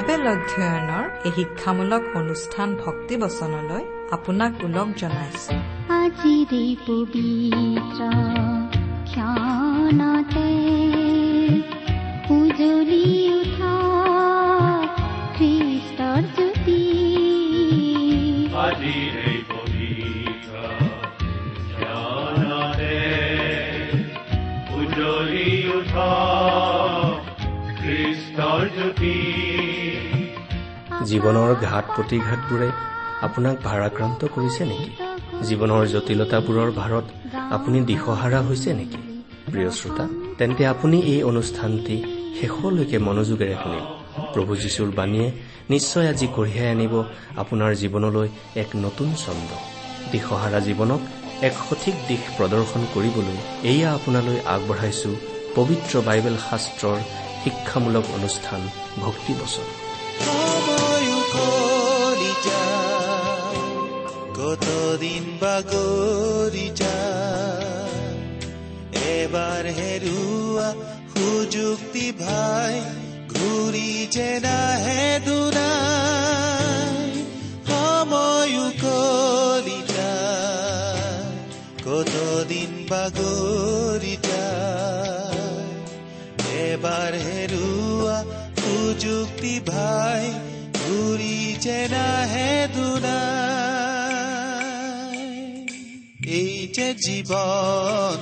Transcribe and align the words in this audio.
Bible 0.00 0.26
অধ্যয়নৰ 0.34 1.04
এই 1.26 1.32
শিক্ষামূলক 1.36 2.02
অনুষ্ঠান 2.20 2.68
ভক্তিবচনলৈ 2.84 3.84
আপোনাক 4.10 4.52
ওলগ 4.64 4.88
জনাইছো। 5.00 5.52
আজি 6.02 6.34
জীৱনৰ 31.08 31.50
ঘাট 31.68 31.84
প্ৰতিঘাতবোৰে 31.96 32.68
আপোনাক 33.26 33.56
ভাৰাক্ৰান্ত 33.68 34.20
কৰিছে 34.34 34.62
নেকি? 34.70 34.88
জীৱনৰ 35.48 35.82
জটিলতাবোৰৰ 35.92 36.70
ভাৰত 36.80 37.06
আপুনি 37.56 37.78
দিশহাৰা 37.90 38.40
হৈছে 38.48 38.70
নেকি? 38.80 39.00
প্ৰিয় 39.52 39.70
শ্ৰোতা 39.78 40.04
তেন্তে 40.38 40.62
আপুনি 40.72 40.96
এই 41.12 41.22
অনুষ্ঠানটি 41.30 41.96
শেষলৈকে 42.38 42.98
মনোযোগেৰে 43.08 43.56
শুনিব। 43.62 43.84
প্ৰভু 44.34 44.52
যীশুৰ 44.62 44.90
বাণীয়ে 44.98 45.28
নিশ্চয় 45.72 46.06
আজি 46.12 46.26
কঢ়িয়াই 46.36 46.70
আনিব 46.74 46.94
আপোনাৰ 47.42 47.70
জীৱনলৈ 47.82 48.28
এক 48.62 48.70
নতুন 48.84 49.08
ছন্দ 49.22 49.50
দিশহাৰা 50.12 50.58
জীৱনক 50.68 51.00
এক 51.48 51.54
সঠিক 51.66 51.96
দিশ 52.08 52.22
প্ৰদৰ্শন 52.36 52.82
কৰিবলৈ 52.94 53.36
এয়া 53.72 53.88
আপোনালৈ 53.96 54.38
আগবঢ়াইছো 54.54 55.10
পবিত্ৰ 55.56 55.94
বাইবেল 56.08 56.36
শাস্ত্ৰৰ 56.48 56.98
শিক্ষামূলক 57.42 58.04
অনুষ্ঠান 58.16 58.60
ভক্তিবচন 59.04 59.68
কতদিন 64.50 65.24
বাগৰি 65.40 66.68
যায় 66.78 68.06
এবাৰ 69.10 69.64
হেৰুৱা 69.76 70.68
সুযুক্তি 71.12 72.06
ভাই 72.22 72.74
ঘূৰি 73.34 73.92
যে 74.14 74.30
নাহে 74.46 75.04
দুনাই 75.26 77.06
সময়ো 77.70 78.66
কৰি 78.82 79.78
যায় 79.94 81.30
কতদিন 81.86 82.70
বাগৰি 82.90 84.14
যায় 84.28 85.68
এবাৰ 86.66 87.12
হেৰুৱা 87.26 88.18
সুযুক্তি 88.60 89.54
ভাই 89.72 90.24
ঘূৰি 90.80 91.36
যে 91.64 91.80
নাহে 91.94 92.50
দুনাই। 92.76 93.69
এই 96.38 96.54
যে 96.76 96.88
জীৱন 97.04 98.16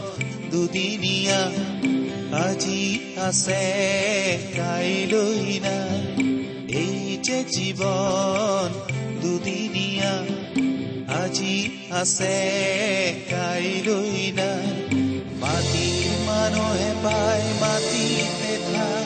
দুদিনীয়া 0.51 1.41
আজি 2.47 2.83
আছে 3.29 3.65
কাইলৈ 4.57 5.41
নাই। 5.67 6.01
এই 6.83 7.01
যে 7.27 7.39
জীৱন 7.55 8.69
দুদিনীয়া 9.23 10.15
আজি 11.23 11.57
আছে 12.01 12.37
কাইলৈ 13.31 14.17
নাই। 14.39 14.69
মাটিৰ 15.43 16.09
মানুহে 16.29 16.91
পায় 17.05 17.47
মাটিতে 17.63 18.55
ঠাই 18.67 19.05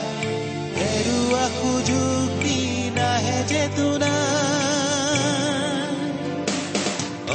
হেৰুৱা 0.77 1.45
সুযোগি 1.57 2.61
নাহে 2.97 3.39
যে 3.51 3.63
তোমাৰ 3.77 4.23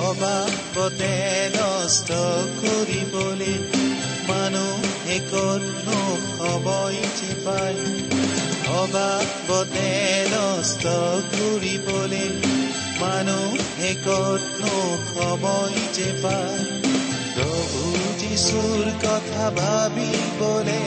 অবাবতে 0.08 1.14
নষ্ট 1.88 2.16
কৰিবলৈ 2.56 3.52
মানুহে 4.28 5.14
কতনো 5.28 6.00
সময় 6.32 6.98
যে 7.18 7.30
পায় 7.44 7.80
অবাবতে 8.72 9.86
নষ্ট 10.28 10.84
কৰিবলৈ 11.30 12.28
মানুহে 13.00 13.92
কতনো 14.04 14.74
সময় 15.08 15.78
যে 15.96 16.08
পায় 16.20 16.60
প্ৰভু 17.34 17.82
যিচুৰ 18.20 18.84
কথা 19.00 19.46
ভাবিবলে 19.56 20.82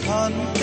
খন্তে 0.00 0.55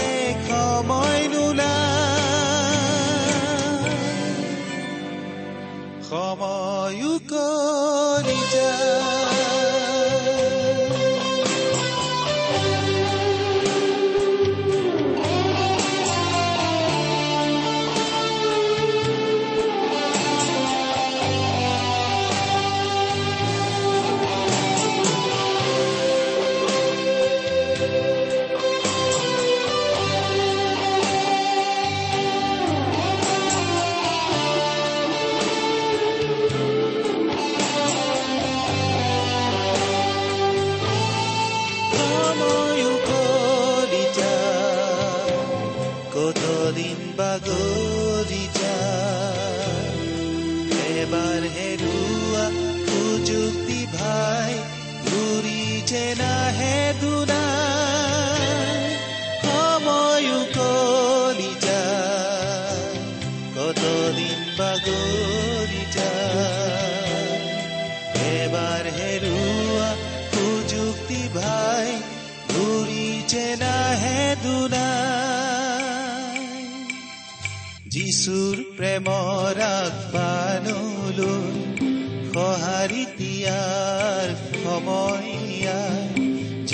ঘূৰি 55.93 56.01
যে 56.01 56.09
নাহে 56.21 56.77
দুনাই 57.01 58.81
সময়ো 59.43 60.39
কৰি 60.57 61.51
যায় 61.65 62.97
কতদিন 63.55 64.39
বাগৰি 64.59 65.83
যায়। 65.95 67.33
এবাৰ 68.33 68.83
হেৰুৱা 68.97 69.89
সুযুক্তি 70.33 71.21
ভাই 71.37 71.87
ঘূৰি 72.53 73.07
যে 73.27 73.47
নাহে 73.61 74.21
দুনাই। 74.43 74.81
যিচুৰ 77.93 78.55
প্ৰেমৰ 78.77 79.55
আগবানলৈ 79.69 81.45
সঁহাৰি 82.33 83.03
দিয়াৰ 83.17 84.27
সময় 84.63 85.42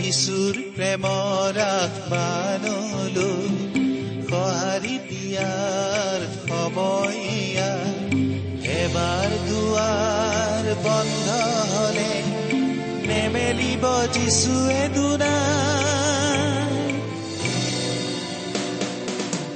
যিচুৰ 0.09 0.55
প্ৰেমৰ 0.75 1.57
আগবানলৈ 1.63 3.49
সঁহাৰি 4.29 4.95
দিয়াৰ 5.09 6.21
সময় 6.45 7.19
এবাৰ 8.77 9.35
দুৱাৰ 9.43 10.65
বন্ধ 10.85 11.27
হলে 11.73 12.13
নেমেলিব 13.09 13.85
যিচুৱে 14.15 14.81
দুনাই 14.95 16.39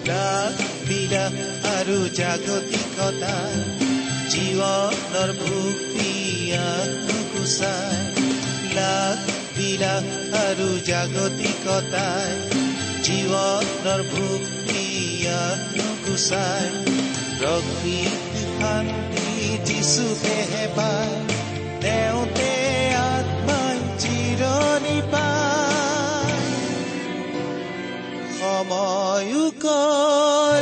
লাখ 0.10 0.56
বিলাস 0.88 1.36
আৰু 1.72 1.98
জাগতিকতা 2.20 3.38
জীৱনৰ 4.32 5.30
ভুক্তি 5.42 6.14
নুকুচাই 7.06 7.98
লাখ 8.78 9.34
বিলাস 9.58 10.23
আৰু 10.54 10.74
জাগতিকতাই 10.86 12.34
জীৱনৰ 13.06 14.02
ভুক্তি 14.10 14.84
নুকুচাই 15.78 16.68
প্ৰকৃতি 17.40 18.44
শান্তি 18.52 19.34
যিচুকেহে 19.68 20.66
পায় 20.78 21.16
তেওঁতে 21.82 22.52
আত্মাই 23.02 23.78
চিৰণি 23.98 24.98
পায় 25.12 26.38
সময়ো 28.38 29.46
কলি 29.64 30.53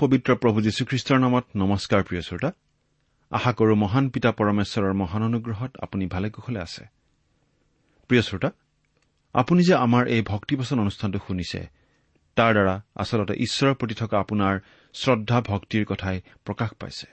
পবিত্ৰ 0.00 0.30
প্ৰভু 0.42 0.58
যীশুখ্ৰীষ্টৰ 0.66 1.18
নামত 1.24 1.44
নমস্কাৰ 1.56 2.00
প্ৰিয় 2.08 2.22
শ্ৰোতা। 2.28 2.50
আশা 3.32 3.52
কৰো 3.58 3.74
মহান 3.84 4.04
পিতা 4.14 4.30
পৰমেশ্বৰৰ 4.38 4.94
মহান 5.02 5.22
অনুগ্ৰহত 5.28 5.72
আপুনি 5.84 6.04
ভালে 6.14 6.28
কুশলে 6.30 6.60
আছে। 6.66 6.82
প্ৰিয় 8.10 8.22
শ্ৰোতা 8.28 8.50
আপুনি 9.34 9.62
যে 9.68 9.74
আমাৰ 9.86 10.04
এই 10.14 10.22
ভক্তিবচন 10.32 10.76
অনুষ্ঠানটো 10.84 11.18
শুনিছে 11.26 11.60
তাৰ 12.36 12.52
দ্বাৰা 12.56 12.74
আচলতে 13.02 13.34
ঈশ্বৰৰ 13.46 13.74
প্ৰতি 13.80 13.94
থকা 14.00 14.16
আপোনাৰ 14.24 14.54
শ্ৰদ্ধা 14.94 15.38
ভক্তিৰ 15.50 15.84
কথাই 15.90 16.18
প্ৰকাশ 16.44 16.70
পাইছে। 16.80 17.08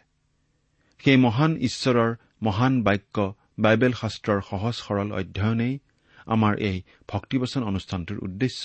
সেই 1.04 1.18
মহান 1.26 1.52
ঈশ্বৰৰ 1.68 2.12
মহান 2.46 2.74
বাক্য 2.84 3.16
বাইবেল 3.64 3.94
শাস্ত্ৰৰ 4.02 4.40
সহজ 4.50 4.76
সৰল 4.86 5.10
অধ্যয়নেই 5.20 5.74
আমাৰ 6.36 6.54
এই 6.70 6.78
ভক্তিবচন 7.12 7.62
অনুষ্ঠানটোৰ 7.72 8.18
উদ্দেশ্য। 8.28 8.64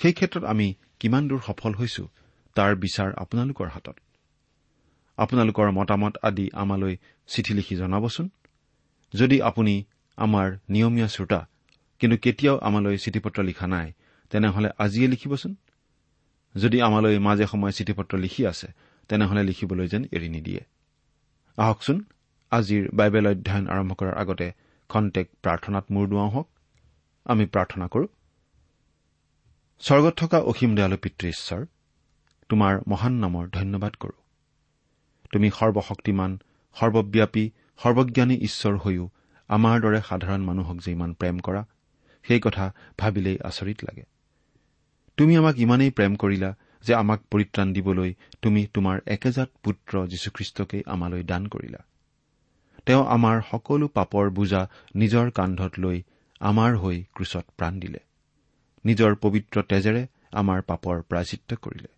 সেই 0.00 0.14
ক্ষেত্ৰত 0.18 0.44
আমি 0.52 0.66
কিমান 1.00 1.22
দূৰ 1.28 1.40
সফল 1.48 1.72
হৈছো 1.80 2.04
তাৰ 2.54 2.76
বিচাৰ 2.76 3.12
আপোনালোকৰ 3.16 3.68
হাতত। 3.68 3.96
আপোনালোকৰ 5.16 5.70
মতামত 5.70 6.14
আদি 6.22 6.50
আমালৈ 6.52 6.96
চিঠি 7.26 7.54
লিখি 7.54 7.76
জনাবচোন। 7.76 8.30
যদি 9.14 9.42
আপুনি 9.42 9.84
আমাৰ 10.16 10.58
নিয়মীয়া 10.68 11.08
শ্ৰোতা 11.08 11.40
কিন্তু 11.98 12.16
কেতিয়াও 12.16 12.58
আমালৈ 12.58 12.96
চিঠি 12.96 13.20
পত্ৰ 13.20 13.42
লিখা 13.42 13.66
নাই 13.66 13.92
তেনেহলে 14.30 14.68
আজিয়ে 14.78 15.08
লিখিবচোন। 15.08 15.54
যদি 16.54 16.82
আমালৈ 16.82 17.18
মাজে 17.18 17.46
সময়ে 17.46 17.72
চিঠি 17.72 17.92
পত্ৰ 17.92 18.18
লিখি 18.18 18.46
আছে 18.46 18.68
তেনেহলে 19.08 19.42
লিখিবলৈ 19.42 19.86
যেন 19.88 20.04
এৰি 20.12 20.28
নিদিয়ে। 20.28 20.62
আহকচোন 21.56 22.04
আজিৰ 22.50 22.88
বাইবেল 22.92 23.26
অধ্যয়ন 23.26 23.66
আৰম্ভ 23.68 23.92
কৰাৰ 23.92 24.14
আগতে 24.14 24.52
খন্তেক 24.88 25.26
প্ৰাৰ্থনাত 25.42 25.84
মূৰ 25.90 26.08
দুৱাওঁ 26.08 26.30
হওক। 26.30 26.48
আমি 27.24 27.46
প্ৰাৰ্থনা 27.46 27.86
কৰো। 27.88 28.06
স্বৰ্গত 29.78 30.14
থকা 30.16 30.38
অসীম 30.38 30.76
দয়ালু 30.76 30.96
পিতৃ 30.96 31.28
ঈশ্বৰ 31.28 31.66
তোমাৰ 32.48 32.80
মহান 32.88 33.12
নামৰ 33.12 33.44
ধন্যবাদ 33.52 33.94
কৰো। 33.94 34.16
তুমি 35.32 35.48
সৰ্বশক্তিমান 35.50 36.38
সৰ্বব্যাপী 36.76 37.50
সৰ্বজ্ঞানী 37.82 38.36
ঈশ্বৰ 38.38 38.74
হৈও 38.76 39.08
আমাৰ 39.48 39.80
দৰে 39.80 40.00
সাধাৰণ 40.08 40.40
মানুহক 40.40 40.76
যে 40.76 40.92
ইমান 40.92 41.14
প্ৰেম 41.14 41.38
কৰা 41.38 41.64
সেই 42.24 42.40
কথা 42.40 42.72
ভাবিলেই 42.98 43.38
আচৰিত 43.44 43.78
লাগে। 43.84 44.04
তুমি 45.16 45.36
আমাক 45.36 45.58
ইমানেই 45.58 45.90
প্ৰেম 45.90 46.16
কৰিলা 46.16 46.54
যে 46.82 46.94
আমাক 46.94 47.20
পৰিত্ৰাণ 47.30 47.72
দিবলৈ 47.72 48.14
তুমি 48.42 48.66
তোমাৰ 48.74 49.00
একেজাত 49.06 49.50
পুত্ৰ 49.62 50.06
যীশুখ্ৰীষ্টকেই 50.06 50.82
আমালৈ 50.86 51.22
দান 51.22 51.46
কৰিলা। 51.46 51.78
তেওঁ 52.86 53.06
আমাৰ 53.06 53.42
সকলো 53.50 53.88
পাপৰ 53.88 54.30
বোজা 54.30 54.68
নিজৰ 54.96 55.30
কান্ধত 55.30 55.78
লৈ 55.78 56.02
আমাৰ 56.40 56.76
হৈ 56.76 57.04
ক্ৰুচত 57.14 57.44
প্ৰাণ 57.56 57.80
দিলে। 57.80 57.98
নিজৰ 58.84 59.14
পবিত্ৰ 59.14 59.62
তেজেৰে 59.62 60.06
আমাৰ 60.32 60.62
পাপৰ 60.62 61.02
প্ৰায়চিত্ৰ 61.02 61.56
কৰিলে। 61.56 61.93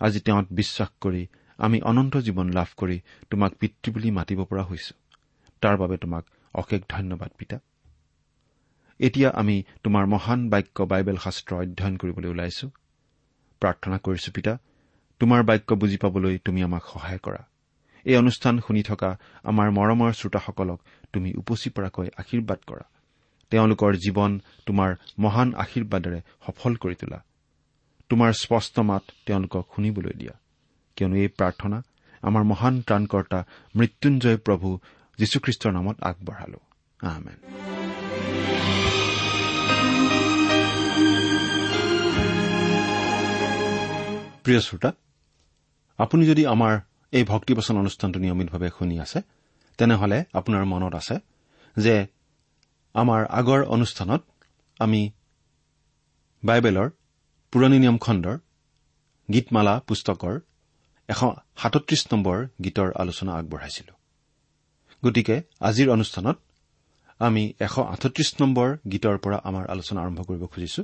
আজি 0.00 0.20
তেওঁত 0.20 0.46
বিশ্বাস 0.50 0.88
কৰি 1.00 1.26
আমি 1.58 1.80
অনন্ত 1.80 2.16
জীৱন 2.16 2.50
লাভ 2.50 2.66
কৰি 2.76 3.00
তোমাক 3.30 3.52
পিতৃ 3.54 3.92
বুলি 3.92 4.10
মাতিব 4.10 4.44
পৰা 4.44 4.62
হৈছো। 4.62 4.94
তাৰ 5.60 5.76
বাবে 5.76 5.96
তোমাক 5.96 6.24
অশেষ 6.54 6.80
ধন্যবাদ 6.88 7.30
পিতা। 7.38 7.58
এতিয়া 8.98 9.30
আমি 9.30 9.62
তোমাৰ 9.82 10.06
মহান 10.06 10.50
বাক্য 10.50 10.82
বাইবেল 10.82 11.16
শাস্ত্ৰ 11.16 11.54
অধ্যয়ন 11.54 11.96
কৰিবলৈ 11.96 12.28
ওলাইছো। 12.28 12.68
প্ৰাৰ্থনা 13.60 13.98
কৰিছো 13.98 14.32
পিতা। 14.32 14.58
তোমাৰ 15.20 15.42
বাক্য 15.42 15.74
বুজি 15.74 15.96
পাবলৈ 15.96 16.38
তুমি 16.38 16.62
আমাক 16.62 16.82
সহায় 16.86 17.18
কৰা। 17.18 17.46
এই 18.04 18.16
অনুষ্ঠান 18.16 18.60
শুনি 18.60 18.82
থকা 18.82 19.18
আমাৰ 19.42 19.70
মৰমৰ 19.70 20.12
শ্ৰোতাসকলক 20.12 20.80
তুমি 21.12 21.34
উপচি 21.34 21.70
পৰাকৈ 21.70 22.08
আশীৰ্বাদ 22.16 22.58
কৰা। 22.66 22.84
তেওঁলোকৰ 23.50 23.96
জীৱন 23.96 24.40
তোমাৰ 24.66 24.94
মহান 25.18 25.54
আশীৰ্বাদেৰে 25.54 26.20
সফল 26.46 26.76
কৰি 26.76 26.94
তোলা। 26.94 27.22
তোমাৰ 28.08 28.32
স্পষ্ট 28.32 28.78
মাত 28.78 29.02
তেওঁলোকক 29.26 29.68
শুনিবলৈ 29.76 30.12
দিয়া। 30.12 30.32
কিয়নো 30.96 31.16
এই 31.16 31.28
প্ৰাৰ্থনা 31.28 31.82
আমাৰ 32.22 32.42
মহান 32.44 32.82
ত্ৰাণকৰ্তা 32.82 33.44
মৃত্যুঞ্জয় 33.76 34.36
প্ৰভু 34.36 34.78
যীশুখ্ৰীষ্টৰ 35.18 35.72
নামত 35.72 35.96
আগবঢ়ালো। 36.02 36.60
আমেন। 37.00 37.38
প্ৰিয় 44.44 44.60
শ্ৰোতা 44.60 44.92
আপুনি 45.98 46.26
যদি 46.26 46.46
আমাৰ 46.46 46.80
এই 47.12 47.24
ভক্তিবচন 47.24 47.76
অনুষ্ঠানটো 47.76 48.18
নিয়মিতভাৱে 48.20 48.68
শুনি 48.78 49.00
আছে 49.00 49.22
তেনেহলে 49.78 50.24
আপোনাৰ 50.34 50.64
মনত 50.64 50.94
আছে 50.94 51.18
যে 51.76 52.06
আমাৰ 52.94 53.26
আগৰ 53.30 53.60
অনুষ্ঠানত 53.64 54.22
আমি 54.78 55.10
বাইবেলৰ 56.44 56.90
পুৰণি 57.54 57.78
নিয়ম 57.78 57.98
খণ্ডৰ 57.98 58.36
গীতমালা 59.28 59.74
পুস্তকৰ 59.88 60.38
এশ 61.08 61.20
সাতত্ৰিশ 61.62 62.00
নম্বৰ 62.12 62.38
গীতৰ 62.64 62.88
আলোচনা 62.92 63.32
আগবঢ়াইছিলো। 63.34 63.92
গতিকে 65.02 65.36
আজিৰ 65.60 65.88
অনুষ্ঠানত 65.90 66.36
আমি 67.20 67.42
এশ 67.60 67.74
আঠত্ৰিশ 67.78 68.30
নম্বৰ 68.40 68.68
গীতৰ 68.88 69.18
পৰা 69.18 69.38
আমাৰ 69.44 69.64
আলোচনা 69.66 70.00
আৰম্ভ 70.02 70.20
কৰিব 70.24 70.42
খুজিছো। 70.46 70.82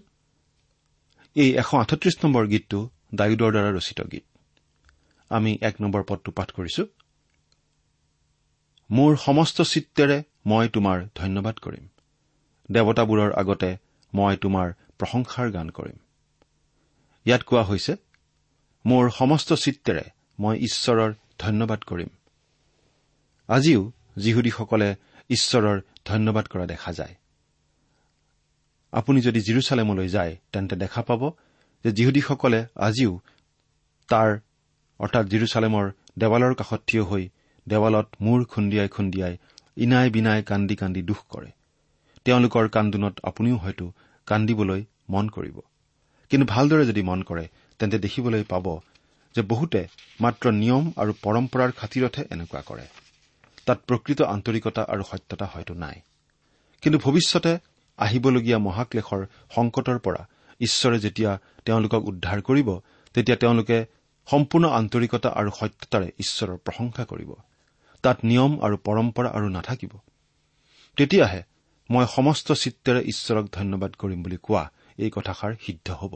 এই 1.37 1.51
এশ 1.53 1.71
আঠত্ৰিশ 1.75 2.17
নম্বৰ 2.25 2.47
গীতটো 2.47 2.79
ডায়ুদৰ 3.15 3.51
দ্বাৰা 3.53 3.71
ৰচিত 3.71 3.99
গীত। 4.13 4.25
আমি 5.31 5.59
এক 5.63 5.75
নম্বৰ 5.81 6.03
পদটো 6.03 6.31
পাঠ 6.33 6.49
কৰিছো। 6.53 6.83
মোৰ 8.91 9.17
সমস্ত 9.17 9.59
চিত্তেৰে 9.63 10.23
মই 10.47 10.69
তোমাৰ 10.69 10.99
ধন্যবাদ 11.15 11.57
কৰিম। 11.59 11.85
দেৱতাবোৰৰ 12.71 13.31
আগতে 13.33 13.71
মই 14.13 14.37
তোমাৰ 14.37 14.69
প্ৰশংসাৰ 14.99 15.51
গান 15.51 15.71
কৰিম। 15.71 15.99
ইয়াত 17.27 17.43
কোৱা 17.43 17.63
হৈছে 17.63 17.93
মোৰ 18.87 19.11
সমস্ত 19.11 19.53
চিত্তেৰে 19.53 20.05
মই 20.39 20.57
ঈশ্বৰৰ 20.59 21.13
ধন্যবাদ 21.39 21.81
কৰিম। 21.81 22.11
আজিও 23.49 23.93
যিহুদীসকলে 24.17 24.97
ঈশ্বৰৰ 25.31 25.81
ধন্যবাদ 26.05 26.45
কৰা 26.47 26.67
দেখা 26.67 26.93
যায়। 26.93 27.15
আপুনি 28.93 29.21
যদি 29.21 29.41
জিৰচালেমলৈ 29.41 30.09
যায় 30.09 30.37
তেন্তে 30.53 30.77
দেখা 30.77 31.03
পাব 31.03 31.23
যে 31.85 31.91
যিহুদীসকলে 31.93 32.67
আজিও 32.77 33.21
তাৰ 34.09 34.31
অৰ্থাৎ 35.01 35.27
জিৰচালেমৰ 35.27 35.87
দেৱালৰ 36.19 36.55
কাষত 36.55 36.81
থিয় 36.87 37.03
হৈ 37.03 37.29
দেৱালত 37.69 38.07
মূৰ 38.21 38.45
খুন্দিয়াই 38.45 38.89
খুন্দিয়াই 38.89 39.37
ইনাই 39.77 40.11
বিনাই 40.11 40.43
কান্দি 40.43 40.77
কান্দি 40.77 41.03
দুখ 41.03 41.21
কৰে। 41.29 41.51
তেওঁলোকৰ 42.25 42.69
কান্দোনত 42.69 43.15
আপুনিও 43.23 43.57
হয়তো 43.57 43.93
কান্দিবলৈ 44.27 44.85
মন 45.09 45.29
কৰিব। 45.29 45.61
কিন্তু 46.31 46.47
ভালদৰে 46.47 46.85
যদি 46.87 47.03
মন 47.03 47.23
কৰে 47.23 47.49
তেন্তে 47.79 47.99
দেখিবলৈ 47.99 48.43
পাব 48.43 48.67
যে 49.35 49.43
বহুতে 49.43 49.81
মাত্ৰ 50.21 50.53
নিয়ম 50.53 50.93
আৰু 50.97 51.13
পৰম্পৰাৰ 51.23 51.71
খাতিৰতহে 51.73 52.25
এনেকুৱা 52.31 52.61
কৰে। 52.61 52.87
তাত 53.67 53.79
প্ৰকৃত 53.87 54.23
আন্তৰিকতা 54.23 54.83
আৰু 54.83 55.03
সত্যতা 55.03 55.47
হয়তো 55.47 55.75
নাই। 55.75 56.01
কিন্তু 56.83 56.99
ভৱিষ্যতে 56.99 57.59
আহিবলগীয়া 57.99 58.59
মহাক্লেশৰ 58.59 59.27
সংকটৰ 59.55 59.99
পৰা 59.99 60.23
ঈশ্বৰে 60.61 60.99
যেতিয়া 60.99 61.39
তেওঁলোকক 61.65 62.03
উদ্ধাৰ 62.05 62.41
কৰিব 62.41 62.69
তেতিয়া 63.15 63.37
তেওঁলোকে 63.37 63.79
সম্পূৰ্ণ 64.29 64.69
আন্তৰিকতা 64.69 65.29
আৰু 65.29 65.51
সত্যতাৰে 65.51 66.09
ঈশ্বৰৰ 66.19 66.57
প্ৰশংসা 66.57 67.05
কৰিব। 67.05 67.31
তাত 68.03 68.19
নিয়ম 68.25 68.53
আৰু 68.61 68.77
পৰম্পৰা 68.77 69.29
আৰু 69.29 69.49
নাথাকিব। 69.49 69.93
তেতিয়াহে 70.97 71.43
মই 71.91 72.05
সমস্ত 72.17 72.53
চিত্তেৰে 72.53 73.01
ঈশ্বৰক 73.03 73.47
ধন্যবাদ 73.53 73.93
কৰিম 73.99 74.23
বুলি 74.23 74.39
কোৱা 74.43 74.63
এই 75.05 75.11
কথাষাৰ 75.17 75.53
সিদ্ধ 75.65 75.89
হ'ব। 76.01 76.13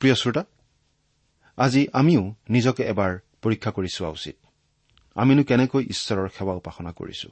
প্ৰিয় 0.00 0.14
শ্ৰোতা 0.20 0.42
আজি 1.58 1.82
আমিও 2.00 2.22
নিজকে 2.54 2.82
এবাৰ 2.92 3.12
পৰীক্ষা 3.42 3.70
কৰি 3.76 3.88
চোৱা 3.96 4.10
উচিত। 4.18 4.36
আমিনো 5.16 5.42
কেনেকৈ 5.50 5.82
ঈশ্বৰৰ 5.94 6.28
সেৱা 6.36 6.52
উপাসনা 6.60 6.92
কৰিছো? 6.98 7.28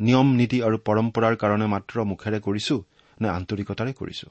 নিয়ম 0.00 0.28
নীতি 0.40 0.58
আৰু 0.66 0.76
পৰম্পৰাৰ 0.88 1.34
কাৰণে 1.42 1.66
মাত্ৰ 1.74 1.96
মুখেৰে 2.10 2.38
কৰিছো 2.46 2.76
নে 3.20 3.28
আন্তৰিকতাৰে 3.38 3.92
কৰিছো? 4.00 4.28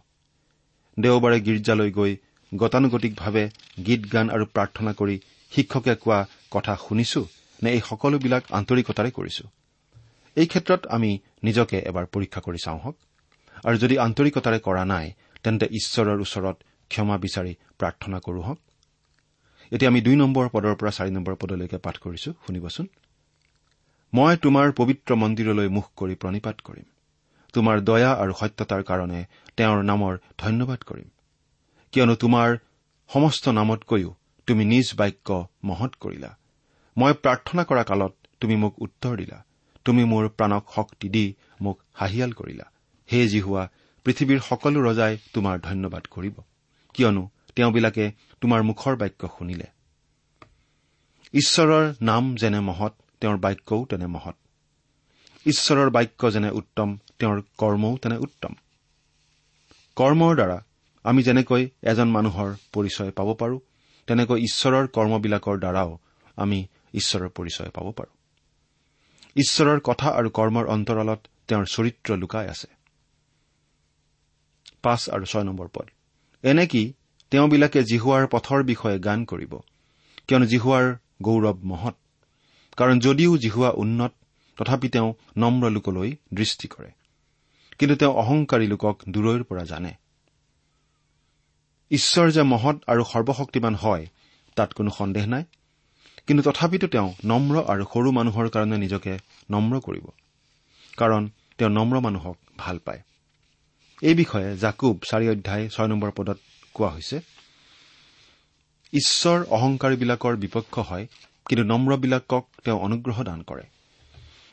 দেওবাৰে 0.97 1.37
গীৰ্জালৈ 1.47 1.91
গৈ 1.91 2.11
গতানুগতিকভাৱে 2.51 3.43
গীত 3.85 4.01
গান 4.13 4.25
আৰু 4.35 4.45
প্ৰাৰ্থনা 4.55 4.91
কৰি 4.99 5.15
শিক্ষকে 5.51 5.93
কোৱা 6.03 6.19
কথা 6.51 6.73
শুনিছো 6.85 7.21
নে 7.59 7.69
এই 7.75 7.81
সকলোবিলাক 7.89 8.43
আন্তৰিকতাৰে 8.59 9.11
কৰিছো? 9.17 9.45
এই 10.37 10.47
ক্ষেত্ৰত 10.51 10.81
আমি 10.95 11.11
নিজকে 11.43 11.77
এবাৰ 11.89 12.05
পৰীক্ষা 12.13 12.41
কৰি 12.41 12.59
চাওঁ 12.65 12.79
হওক। 12.83 12.97
আৰু 13.65 13.77
যদি 13.77 13.97
আন্তৰিকতাৰে 13.97 14.59
কৰা 14.59 14.85
নাই 14.85 15.11
তেন্তে 15.43 15.65
ঈশ্বৰৰ 15.65 16.19
ওচৰত 16.21 16.57
ক্ষমা 16.91 17.17
বিচাৰি 17.17 17.53
প্ৰাৰ্থনা 17.79 18.19
কৰো 18.19 18.41
হওক। 18.41 18.59
এতিয়া 19.71 19.91
আমি 19.91 20.01
দুই 20.01 20.15
নম্বৰ 20.15 20.49
পদৰ 20.49 20.75
পৰা 20.75 20.91
চাৰি 20.91 21.11
নম্বৰ 21.11 21.35
পদলৈকে 21.35 21.77
পাঠ 21.77 21.97
কৰিছো 21.97 22.31
শুনিবচোন। 22.45 22.87
মই 24.13 24.37
তোমাৰ 24.37 24.71
পবিত্ৰ 24.71 25.15
মন্দিৰলৈ 25.15 25.67
মুখ 25.69 25.85
কৰি 25.95 26.15
প্ৰণিপাত 26.15 26.57
কৰিম। 26.61 26.83
তোমাৰ 27.53 27.81
দয়া 27.81 28.11
আৰু 28.13 28.33
সত্যতাৰ 28.33 28.83
কাৰণে 28.83 29.25
তেওঁৰ 29.57 29.83
নামৰ 29.83 30.17
ধন্যবাদ 30.37 30.79
কৰিম। 30.79 31.09
কিয়নো 31.91 32.15
তোমাৰ 32.15 32.57
সমস্ত 33.09 33.49
নামতকৈও 33.49 34.15
তুমি 34.47 34.65
নিজ 34.65 34.93
বাক্য 34.97 35.47
মহৎ 35.63 35.91
কৰিলা। 35.99 36.31
মই 36.97 37.13
প্ৰাৰ্থনা 37.13 37.63
কৰা 37.63 37.83
কালত 37.83 38.13
তুমি 38.39 38.55
মোক 38.55 38.73
উত্তৰ 38.81 39.17
দিলা। 39.17 39.43
তুমি 39.85 40.03
মোৰ 40.03 40.29
প্ৰাণক 40.29 40.63
শক্তি 40.75 41.09
দি 41.09 41.25
মোক 41.61 41.77
হাঁহিয়াল 41.93 42.31
কৰিলা। 42.31 42.65
হে 43.13 43.19
যি 43.27 43.39
হোৱা 43.41 43.63
পৃথিৱীৰ 44.05 44.39
সকলো 44.39 44.79
ৰজাই 44.81 45.13
তোমাৰ 45.33 45.55
ধন্যবাদ 45.59 46.03
কৰিব। 46.07 46.35
কিয়নো 46.95 47.23
তেওঁবিলাকে 47.55 48.05
তোমাৰ 48.41 48.63
মুখৰ 48.63 48.95
বাক্য 48.95 49.21
শুনিলে। 49.37 49.67
ঈশ্বৰৰ 51.33 51.85
নাম 52.01 52.35
যেনে 52.35 52.59
মহৎ 52.59 52.93
তেওঁৰ 53.21 53.37
বাক্যও 53.37 53.85
তেনে 53.85 54.07
মহৎ। 54.07 54.35
ঈশ্বৰৰ 55.45 55.89
বাক্য 55.89 56.31
যেনে 56.31 56.49
উত্তম 56.49 56.97
তেওঁৰ 57.19 57.41
কৰ্মও 57.57 57.97
তেনে 57.97 58.17
উত্তম। 58.17 58.53
কৰ্মৰ 59.97 60.35
দ্বাৰা 60.35 60.57
আমি 61.05 61.23
যেনেকৈ 61.23 61.63
এজন 61.83 62.09
মানুহৰ 62.11 62.49
পৰিচয় 62.73 63.11
পাব 63.11 63.29
পাৰো 63.33 63.57
তেনেকৈ 64.07 64.37
ঈশ্বৰৰ 64.43 64.85
কৰ্মবিলাকৰ 64.87 65.59
দ্বাৰাও 65.59 65.91
আমি 66.37 66.59
ঈশ্বৰৰ 66.93 67.29
পৰিচয় 67.29 67.69
পাব 67.69 67.87
পাৰো। 67.91 68.11
ঈশ্বৰৰ 69.35 69.79
কথা 69.83 70.09
আৰু 70.09 70.29
কৰ্মৰ 70.29 70.65
অন্তৰালত 70.65 71.19
তেওঁৰ 71.47 71.65
চৰিত্ৰ 71.65 72.09
লুকাই 72.17 72.47
আছে। 72.47 72.78
পাঁচ 74.83 75.09
আৰু 75.09 75.25
ছয় 75.25 75.43
নম্বৰ 75.43 75.67
পদ। 75.67 75.89
এনেকি 76.43 76.93
তেওঁবিলাকে 77.29 77.83
জিহুৱাৰ 77.83 78.27
পথৰ 78.27 78.63
বিষয়ে 78.63 78.99
গান 78.99 79.25
কৰিব 79.25 79.55
কিয়নো 80.27 80.45
জিহুৱাৰ 80.45 80.95
গৌৰৱ 81.21 81.53
মহৎ। 81.63 81.95
কাৰণ 82.77 82.99
যদিও 82.99 83.37
জিহুৱা 83.37 83.69
উন্নত 83.69 84.13
তথাপি 84.57 84.89
তেওঁ 84.89 85.13
নম্ৰ 85.37 85.69
লোকলৈ 85.69 86.15
দৃষ্টি 86.33 86.67
কৰে। 86.67 86.91
কিন্তু 87.79 87.95
তেওঁ 87.95 88.13
অহংকাৰী 88.13 88.67
লোকক 88.67 89.01
দূৰৈৰ 89.09 89.43
পৰা 89.43 89.63
জানে। 89.63 89.93
ঈশ্বৰ 91.91 92.31
যে 92.31 92.43
মহৎ 92.43 92.75
আৰু 92.87 93.03
সৰ্বশক্তিমান 93.03 93.75
হয় 93.75 94.07
তাত 94.55 94.73
কোনো 94.73 94.89
সন্দেহ 94.89 95.25
নাই। 95.25 95.43
কিন্তু 96.27 96.51
তথাপিতো 96.51 96.87
তেওঁ 96.87 97.13
নম্ৰ 97.25 97.63
আৰু 97.63 97.85
সৰু 97.93 98.11
মানুহৰ 98.11 98.49
কাৰণে 98.49 98.77
নিজকে 98.77 99.17
নম্ৰ 99.51 99.79
কৰিব। 99.79 100.05
কাৰণ 100.97 101.29
তেওঁ 101.57 101.69
নম্ৰ 101.69 101.99
মানুহক 101.99 102.37
ভাল 102.57 102.79
পায়। 102.79 103.01
এই 104.01 104.13
বিষয়ে 104.13 104.57
জাকুব 104.57 104.95
চাৰি 105.09 105.29
অধ্যায় 105.29 105.69
ছয় 105.69 105.87
নম্বৰ 105.87 106.11
পদত 106.11 106.37
কোৱা 106.73 106.89
হৈছে 106.89 107.17
ঈশ্বৰ 108.93 109.39
অহংকাৰীবিলাকৰ 109.49 110.35
বিপক্ষ 110.35 110.79
হয় 110.79 111.05
কিন্তু 111.45 111.63
নম্ৰবিলাকক 111.63 112.43
তেওঁ 112.63 112.79
অনুগ্ৰহ 112.79 113.23
দান 113.23 113.41
কৰে। 113.41 113.63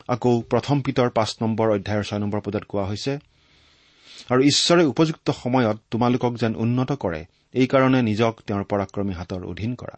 আকৌ 0.07 0.41
প্ৰথম 0.41 0.81
পিতৰ 0.81 1.09
পাঁচ 1.09 1.35
নম্বৰ 1.41 1.67
অধ্যায়ৰ 1.71 2.03
ছয় 2.03 2.19
নম্বৰ 2.19 2.41
পদত 2.45 2.63
কোৱা 2.63 2.85
হৈছে 2.85 3.13
আৰু 4.29 4.41
ঈশ্বৰে 4.43 4.83
উপযুক্ত 4.85 5.27
সময়ত 5.31 5.77
তোমালোকক 5.91 6.33
যেন 6.37 6.55
উন্নত 6.55 6.91
কৰে 6.91 7.21
এইকাৰণে 7.53 8.01
নিজক 8.01 8.33
তেওঁৰ 8.47 8.63
পৰাক্ৰমী 8.63 9.13
হাতৰ 9.13 9.41
অধীন 9.43 9.75
কৰা। 9.75 9.97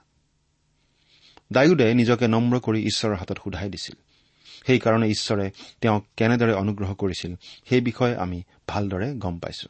ডায়ুদে 1.53 1.93
নিজকে 1.93 2.25
নম্ৰ 2.27 2.59
কৰি 2.59 2.79
ঈশ্বৰৰ 2.83 3.15
হাতত 3.15 3.37
সোধাই 3.43 3.69
দিছিল। 3.69 3.95
সেইকাৰণে 4.65 5.07
ঈশ্বৰে 5.07 5.45
তেওঁক 5.81 6.03
কেনেদৰে 6.17 6.53
অনুগ্ৰহ 6.53 6.93
কৰিছিল 6.93 7.31
সেই 7.69 7.81
বিষয়ে 7.81 8.15
আমি 8.15 8.43
ভালদৰে 8.71 9.07
গম 9.23 9.35
পাইছো। 9.39 9.67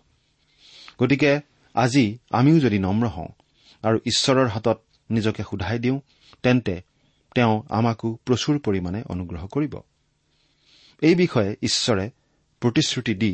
গতিকে 1.00 1.32
আজি 1.76 2.06
আমিও 2.40 2.58
যদি 2.66 2.78
নম্ৰ 2.88 3.06
হওঁ 3.16 3.32
আৰু 3.84 3.98
ঈশ্বৰৰ 4.12 4.48
হাতত 4.54 4.78
নিজকে 5.10 5.42
সোধাই 5.50 5.78
দিওঁ 5.84 5.98
তেন্তে 6.44 6.76
তেওঁ 7.36 7.54
আমাকো 7.80 8.08
প্ৰচুৰ 8.26 8.56
পৰিমাণে 8.66 9.00
অনুগ্ৰহ 9.14 9.44
কৰিব। 9.56 9.74
এই 11.02 11.16
বিষয়ে 11.16 11.52
ঈশ্বৰে 11.68 12.06
প্ৰতিশ্ৰুতি 12.62 13.14
দি 13.22 13.34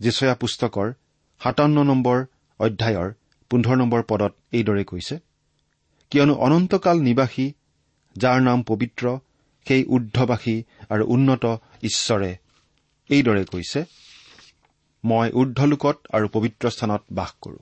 জীচয়া 0.00 0.34
পুস্তকৰ 0.34 0.88
সাতাৱন্ন 1.40 1.78
নম্বৰ 1.90 2.18
অধ্যায়ৰ 2.60 3.08
পোন্ধৰ 3.50 3.76
নম্বৰ 3.82 4.02
পদত 4.10 4.32
এইদৰে 4.52 4.84
কৈছে 4.90 5.14
কিয়নো 6.12 6.34
অনন্তকাল 6.46 6.96
নিবাসী 7.08 7.46
যাৰ 8.16 8.38
নাম 8.48 8.58
পবিত্ৰ 8.62 9.04
সেই 9.66 9.82
ঊৰ্ধবাসী 9.94 10.56
আৰু 10.92 11.04
উন্নত 11.14 11.44
ঈশ্বৰে 11.88 12.30
এইদৰে 13.10 13.42
কৈছে 13.44 13.80
মই 15.04 15.28
ঊৰ্ধলোকত 15.40 15.96
আৰু 16.16 16.26
পবিত্ৰ 16.34 16.64
স্থানত 16.70 17.02
বাস 17.12 17.32
কৰো। 17.42 17.60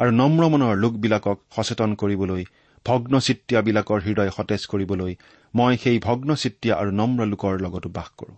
আৰু 0.00 0.10
নম্ৰ 0.20 0.42
মনৰ 0.52 0.74
লোকবিলাকক 0.76 1.38
সচেতন 1.56 1.90
কৰিবলৈ 1.94 2.42
ভগ্নচিত্ৰিয়াবিলাকৰ 2.86 4.00
হৃদয় 4.06 4.30
সতেজ 4.30 4.62
কৰিবলৈ 4.66 5.12
মই 5.54 5.72
সেই 5.82 5.98
ভগ্নচিত্ৰীয়া 5.98 6.74
আৰু 6.80 6.90
নম্ৰ 7.00 7.20
লোকৰ 7.32 7.52
লগতো 7.64 7.88
বাস 7.88 8.08
কৰো। 8.18 8.34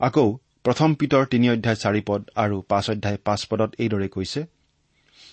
আকৌ 0.00 0.26
প্ৰথম 0.64 0.94
পিতৰ 0.94 1.22
তিনি 1.26 1.46
অধ্যায় 1.50 1.76
চাৰি 1.76 2.02
পদ 2.06 2.22
আৰু 2.36 2.56
পাঁচ 2.68 2.90
অধ্যায় 2.90 3.18
পাঁচ 3.24 3.40
পদত 3.46 3.70
এইদৰে 3.78 4.08
কৈছে 4.08 4.40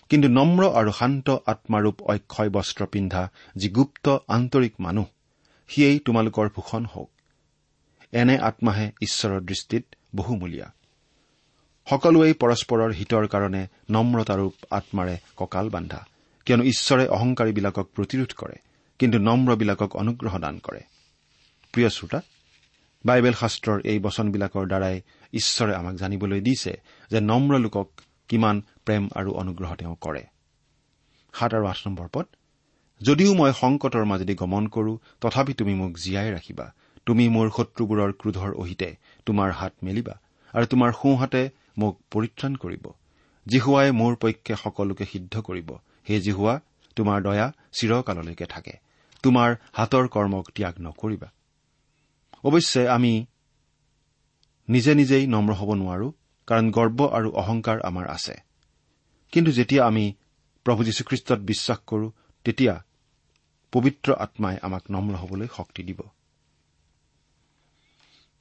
কিন্তু 0.10 0.28
নম্ৰ 0.30 0.62
আৰু 0.80 0.92
শান্ত 0.92 1.28
আত্মাৰূপ 1.46 1.98
অক্ষয় 2.02 2.50
বস্ত্ৰ 2.50 2.86
পিন্ধা 2.86 3.24
যি 3.56 3.68
গুপ্ত 3.70 4.06
আন্তৰিক 4.28 4.74
মানুহ 4.80 5.08
সিয়েই 5.70 6.00
তোমালোকৰ 6.00 6.48
ভূষণ 6.56 6.84
হওক। 6.86 7.10
এনে 8.14 8.36
আত্মাহে 8.40 8.92
ঈশ্বৰৰ 9.02 9.42
দৃষ্টিত 9.42 9.86
বহুমূলীয়া। 10.16 10.68
সকলোৱেই 11.90 12.34
পৰস্পৰৰ 12.34 12.92
হিতৰ 12.94 13.26
কাৰণে 13.28 13.62
নম্ৰতাৰূপ 13.90 14.54
আত্মাৰে 14.72 15.16
কঁকাল 15.36 15.70
বান্ধা। 15.70 16.00
কিয়নো 16.46 16.64
ঈশ্বৰে 16.64 17.06
অহংকাৰীবিলাকক 17.08 17.86
প্ৰতিৰোধ 17.96 18.32
কৰে 18.38 18.58
কিন্তু 19.00 19.18
নম্ৰবিলাকক 19.20 19.92
অনুগ্ৰহ 19.96 20.34
দান 20.40 20.56
কৰে। 20.60 20.82
প্ৰিয় 21.74 21.90
শ্ৰোতা 21.90 22.20
বাইবেল 23.06 23.34
শাস্ত্ৰৰ 23.34 23.78
এই 23.86 24.00
বচনবিলাকৰ 24.00 24.66
দ্বাৰাই 24.68 24.96
ঈশ্বৰে 25.34 25.74
আমাক 25.76 25.96
জানিবলৈ 25.96 26.42
দিছে 26.42 26.74
যে 27.12 27.20
নম্ৰ 27.22 27.60
লোকক 27.60 27.88
কিমান 28.28 28.56
প্ৰেম 28.86 29.04
আৰু 29.16 29.30
অনুগ্ৰহ 29.32 29.76
তেওঁ 29.76 29.96
কৰে। 30.02 30.24
সাত 31.34 31.52
আৰু 31.54 31.66
আঠ 31.66 31.80
নম্বৰ 31.88 32.08
পদ 32.14 32.26
যদিও 33.02 33.32
মই 33.34 33.52
সংকটৰ 33.62 34.06
মাজেদি 34.06 34.34
গমন 34.36 34.68
কৰো 34.68 34.94
তথাপি 35.22 35.54
তুমি 35.54 35.74
মোক 35.74 35.92
জীয়াই 35.98 36.30
ৰাখিবা। 36.34 36.66
তুমি 37.06 37.26
মোৰ 37.30 37.48
শত্ৰুবোৰৰ 37.58 38.12
ক্ৰোধৰ 38.14 38.52
অহিতে 38.54 38.90
তোমাৰ 39.26 39.50
হাত 39.52 39.74
মেলিবা 39.84 40.16
আৰু 40.54 40.66
তোমাৰ 40.66 40.92
সোঁহাতে 41.02 41.42
মোক 41.80 41.96
পৰিত্ৰাণ 42.12 42.54
কৰিব। 42.56 42.86
জিহুৱাই 43.48 43.92
মোৰ 43.92 44.14
পক্ষে 44.16 44.56
সকলোকে 44.56 45.06
সিদ্ধ 45.06 45.34
কৰিব। 45.42 45.70
হে 46.10 46.16
জিহুৱা 46.22 46.54
তোমাৰ 46.96 47.20
দয়া 47.24 47.48
চিৰকাললৈকে 47.72 48.46
থাকে। 48.46 48.74
তোমাৰ 49.24 49.56
হাতৰ 49.74 50.06
কৰ্মক 50.08 50.46
ত্যাগ 50.56 50.76
নকৰিবা। 50.80 51.30
অৱশ্যে 52.44 52.82
আমি 52.88 53.14
নিজে 54.70 54.92
নিজেই 54.96 55.26
নম্ৰ 55.28 55.54
হ'ব 55.54 55.70
নোৱাৰো 55.74 56.08
কাৰণ 56.48 56.66
গৰ্ব 56.72 57.00
আৰু 57.08 57.30
অহংকাৰ 57.32 57.78
আমাৰ 57.82 58.06
আছে। 58.08 58.36
কিন্তু 59.34 59.52
যেতিয়া 59.52 59.82
আমি 59.86 60.06
প্ৰভু 60.66 60.84
যীশুখ্ৰীষ্টত 60.84 61.40
বিশ্বাস 61.40 61.80
কৰো 61.88 62.08
তেতিয়া 62.46 62.76
পবিত্ৰ 63.72 64.14
আত্মাই 64.14 64.56
আমাক 64.62 64.84
নম্ৰ 64.92 65.14
হ'বলৈ 65.16 65.48
শক্তি 65.58 65.84
দিব। 65.84 66.00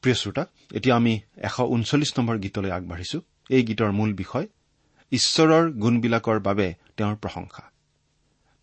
প্ৰিয় 0.02 0.14
শ্ৰোতা 0.14 0.46
এতিয়া 0.74 0.96
আমি 0.96 1.20
এশ 1.36 1.60
ঊনচল্লিছ 1.60 2.18
নম্বৰ 2.18 2.38
গীতলৈ 2.38 2.70
আগবাঢ়িছো। 2.70 3.18
এই 3.50 3.62
গীতৰ 3.64 3.92
মূল 3.92 4.14
বিষয় 4.14 4.46
ঈশ্বৰৰ 5.12 5.72
গুণবিলাকৰ 5.72 6.38
বাবে 6.40 6.74
তেওঁৰ 6.96 7.16
প্ৰশংসা। 7.16 7.70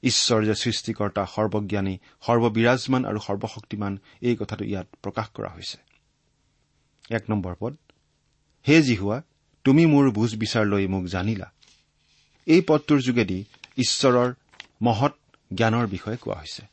ঈশ্বৰ 0.03 0.45
যে 0.45 0.55
সৃষ্টিকৰ্তা 0.55 1.25
সৰ্বজ্ঞানী 1.25 1.97
সৰ্ববিৰাজমান 2.21 3.05
আৰু 3.05 3.19
সৰ্বশক্তিমান 3.19 3.97
এই 4.21 4.35
কথাটো 4.35 4.65
ইয়াত 4.65 4.87
প্ৰকাশ 5.01 5.27
কৰা 5.33 5.49
হৈছে। 5.49 5.77
এক 7.09 7.23
নম্বৰ 7.29 7.55
পদ 7.59 7.73
হে 8.67 8.81
জিহুৱা 8.81 9.21
তুমি 9.63 9.85
মোৰ 9.85 10.11
বুজ 10.11 10.35
বিচাৰ 10.35 10.65
লৈ 10.65 10.87
মোক 10.87 11.05
জানিলা। 11.05 11.51
এই 12.45 12.61
পদটোৰ 12.61 12.99
যোগেদি 13.01 13.43
ঈশ্বৰৰ 13.77 14.33
মহৎ 14.81 15.13
জ্ঞানৰ 15.53 15.87
বিষয়ে 15.87 16.17
কোৱা 16.17 16.35
হৈছে। 16.35 16.63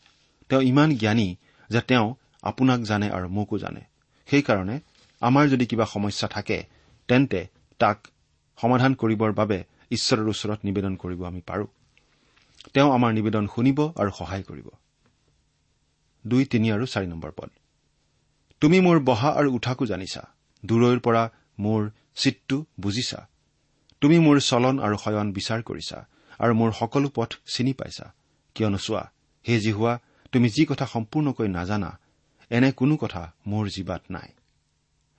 তেওঁ 0.48 0.62
ইমান 0.62 0.96
জ্ঞানী 0.96 1.36
যে 1.70 1.80
তেওঁ 1.80 2.14
আপোনাক 2.42 2.80
জানে 2.80 3.10
আৰু 3.10 3.28
মোকো 3.28 3.58
জানে। 3.58 3.91
সেইকাৰণে 4.28 4.76
আমাৰ 5.22 5.44
যদি 5.48 5.64
কিবা 5.66 5.86
সমস্যা 5.86 6.26
থাকে 6.28 6.58
তেন্তে 7.08 7.40
তাক 7.80 7.98
সমাধান 8.58 8.92
কৰিবৰ 8.94 9.32
বাবে 9.32 9.58
ঈশ্বৰৰ 9.90 10.28
ওচৰত 10.28 10.58
নিবেদন 10.64 10.96
কৰিব 10.96 11.20
আমি 11.24 11.40
পাৰো। 11.40 11.66
তেওঁ 12.74 12.90
আমাৰ 12.92 13.10
নিবেদন 13.12 13.44
শুনিব 13.46 13.78
আৰু 14.00 14.10
সহায় 14.18 14.42
কৰিব। 14.42 14.68
দুই 16.26 16.44
তিনি 16.44 16.66
আৰু 16.72 16.84
চাৰি 16.86 17.06
নম্বৰ 17.06 17.32
পদ। 17.36 17.50
তুমি 18.60 18.78
মোৰ 18.80 18.98
বহা 19.00 19.30
আৰু 19.38 19.48
উঠাকো 19.52 19.84
জানিছা 19.86 20.22
দূৰৈৰ 20.64 20.98
পৰা 21.00 21.22
মোৰ 21.58 21.90
চিটটো 22.14 22.56
বুজিছা। 22.80 23.20
তুমি 24.00 24.18
মোৰ 24.18 24.36
চলন 24.40 24.74
আৰু 24.78 24.96
শয়ন 24.96 25.28
বিচাৰ 25.32 25.60
কৰিছা 25.62 25.98
আৰু 26.38 26.52
মোৰ 26.54 26.70
সকলো 26.72 27.08
পথ 27.08 27.30
চিনি 27.54 27.72
পাইছা। 27.72 28.06
কিয়নো 28.54 28.78
চোৱা 28.78 29.02
হে 29.48 29.54
যি 29.60 29.72
হোৱা 29.72 29.92
তুমি 30.32 30.48
যি 30.48 30.62
কথা 30.64 30.86
সম্পূৰ্ণকৈ 30.86 31.48
নাজানা 31.48 31.90
এনে 32.52 32.70
কোনো 32.72 32.94
কথা 32.96 33.22
মোৰ 33.46 33.64
জীৱাত 33.68 34.02
নাই। 34.10 34.28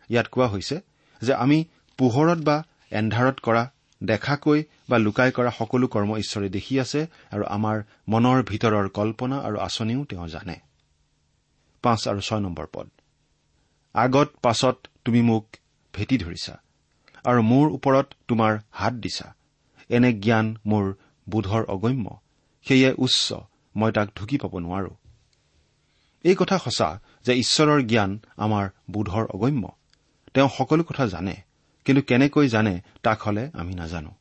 ইয়াত 0.09 0.27
কোৱা 0.27 0.47
হৈছে 0.47 0.77
যে 1.21 1.33
আমি 1.33 1.57
পোহৰত 1.99 2.39
বা 2.39 2.57
এন্ধাৰত 2.91 3.37
কৰা 3.39 3.63
দেখাকৈ 4.01 4.59
বা 4.89 4.97
লুকাই 4.97 5.31
কৰা 5.31 5.51
সকলো 5.59 5.85
কৰ্ম 5.87 6.11
ঈশ্বৰে 6.17 6.47
দেখি 6.49 6.73
আছে 6.79 7.01
আৰু 7.31 7.43
আমাৰ 7.57 7.77
মনৰ 8.07 8.39
ভিতৰৰ 8.43 8.85
কল্পনা 8.89 9.37
আৰু 9.47 9.57
আঁচনিও 9.57 10.01
তেওঁ 10.05 10.27
জানে। 10.27 10.55
পাঁচ 11.83 12.01
আৰু 12.07 12.19
ছয় 12.19 12.39
নম্বৰ 12.39 12.67
পদ। 12.73 12.87
আগত 13.95 14.29
পাছত 14.41 14.77
তুমি 15.05 15.21
মোক 15.21 15.45
ভেটি 15.93 16.15
ধৰিছা 16.17 16.53
আৰু 17.25 17.39
মোৰ 17.41 17.65
ওপৰত 17.77 18.07
তোমাৰ 18.27 18.53
হাত 18.71 18.93
দিছা। 18.93 19.27
এনে 19.89 20.09
জ্ঞান 20.13 20.47
মোৰ 20.65 20.85
বোধৰ 21.27 21.63
অগম্য। 21.65 22.07
সেয়ে 22.65 22.89
উচ্চ 22.97 23.27
মই 23.75 23.91
তাক 23.91 24.07
ঢুকি 24.17 24.37
পাব 24.37 24.53
নোৱাৰো। 24.59 24.91
এই 26.25 26.35
কথা 26.35 26.57
সঁচা 26.57 26.89
যে 27.25 27.33
ঈশ্বৰৰ 27.35 27.81
জ্ঞান 27.83 28.11
আমাৰ 28.37 28.65
বোধৰ 28.91 29.23
অগম্য। 29.35 29.63
তেওঁ 30.33 30.49
সকলো 30.57 30.83
কথা 30.83 31.03
জানে 31.07 31.35
কিন্তু 31.85 32.01
কেনেকৈ 32.01 32.47
জানে 32.47 32.73
তাক 33.01 33.19
হলে 33.21 33.43
আমি 33.53 33.73
নাজানো। 33.75 34.11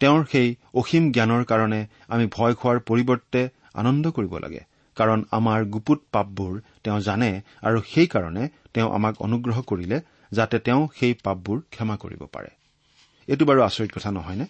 তেওঁৰ 0.00 0.22
সেই 0.32 0.48
অসীম 0.74 1.04
জ্ঞানৰ 1.12 1.42
কাৰণে 1.44 1.80
আমি 2.08 2.26
ভয় 2.26 2.54
খোৱাৰ 2.54 2.78
পৰিৱৰ্তে 2.80 3.42
আনন্দ 3.74 4.04
কৰিব 4.10 4.34
লাগে 4.38 4.62
কাৰণ 4.96 5.18
আমাৰ 5.30 5.60
গুপুত 5.64 6.00
পাপবোৰ 6.12 6.52
তেওঁ 6.84 7.00
জানে 7.00 7.30
আৰু 7.62 7.78
সেইকাৰণে 7.92 8.44
তেওঁ 8.74 8.88
আমাক 8.92 9.14
অনুগ্ৰহ 9.20 9.56
কৰিলে 9.62 9.98
যাতে 10.32 10.56
তেওঁ 10.58 10.82
সেই 10.98 11.12
পাপবোৰ 11.24 11.58
ক্ষমা 11.70 11.96
কৰিব 11.96 12.22
পাৰে। 12.32 12.50
এইটো 13.28 13.44
বাৰু 13.44 13.60
আচৰিত 13.62 13.90
কথা 13.94 14.10
নহয়নে? 14.10 14.46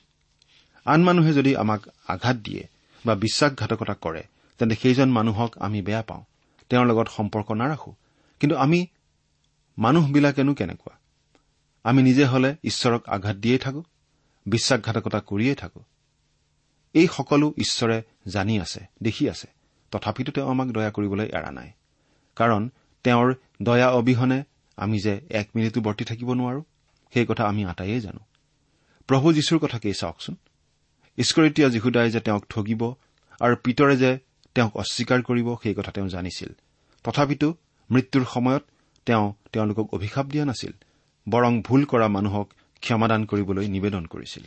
আন 0.86 1.00
মানুহে 1.02 1.32
যদি 1.32 1.52
আমাক 1.56 1.80
আঘাত 2.08 2.36
দিয়ে 2.36 2.62
বা 3.04 3.14
বিশ্বাসঘাতকতা 3.14 3.94
কৰে 4.00 4.22
তেন্তে 4.58 4.76
সেইজন 4.76 5.10
মানুহক 5.10 5.58
আমি 5.58 5.82
বেয়া 5.82 6.02
পাওঁ। 6.02 6.24
তেওঁৰ 6.68 6.86
লগত 6.86 7.08
সম্পৰ্ক 7.08 7.52
নাৰাখো। 7.52 7.94
কিন্তু 8.40 8.56
আমি 8.56 8.86
মানুহবিলাকেনো 9.78 10.54
কেনেকুৱা? 10.54 10.98
আমি 11.84 12.02
নিজে 12.02 12.24
হলে 12.24 12.56
ঈশ্বৰক 12.64 13.08
আঘাত 13.08 13.36
দিয়েই 13.36 13.58
থাকো 13.58 13.84
বিশ্বাসঘাতকতা 14.46 15.20
কৰিয়েই 15.20 15.54
থাকো। 15.54 15.84
এই 16.94 17.06
সকলো 17.06 17.54
ঈশ্বৰে 17.58 18.02
জানি 18.28 18.60
আছে 18.60 18.80
দেখি 19.02 19.30
আছে। 19.30 19.46
তথাপিতো 19.90 20.32
তেওঁ 20.32 20.50
আমাক 20.50 20.68
দয়া 20.68 20.90
কৰিবলৈ 20.90 21.26
এৰা 21.26 21.50
নাই। 21.50 21.72
কাৰণ 22.36 22.68
তেওঁৰ 23.02 23.34
দয়া 23.62 23.88
অবিহনে 23.90 24.44
আমি 24.76 25.00
যে 25.00 25.20
এক 25.30 25.48
মিনিটো 25.56 25.80
বৰ্তি 25.80 26.04
থাকিব 26.04 26.32
নোৱাৰো 26.32 26.62
সেই 27.12 27.26
কথা 27.26 27.44
আমি 27.44 27.64
আটাইয়ে 27.64 28.00
জানো। 28.00 28.20
প্ৰভু 29.06 29.32
যীশুৰ 29.32 29.58
কথাকেই 29.58 29.94
চাওকচোন? 29.94 30.36
ঈশ্বৰীতীয়া 31.18 31.68
যীশুদাই 31.68 32.10
যে 32.10 32.20
তেওঁক 32.20 32.44
ঠগিব 32.48 32.94
আৰু 33.40 33.56
পিতৰে 33.56 33.96
যে 33.96 34.18
তেওঁক 34.54 34.76
অস্বীকাৰ 34.76 35.22
কৰিব 35.22 35.48
সেই 35.62 35.74
কথা 35.74 35.92
তেওঁ 35.92 36.08
জানিছিল। 36.08 36.50
তথাপিতো 37.04 37.54
মৃত্যুৰ 37.90 38.24
সময়ত 38.24 38.62
তেওঁ 39.06 39.32
তেওঁলোকক 39.52 39.94
অভিশাপ 39.94 40.26
দিয়া 40.26 40.44
নাছিল 40.44 40.72
বৰং 41.28 41.62
ভুল 41.62 41.84
কৰা 41.84 42.08
মানুহক 42.08 42.48
ক্ষমাদান 42.80 43.24
কৰিবলৈ 43.24 43.68
নিবেদন 43.68 44.06
কৰিছিল। 44.06 44.44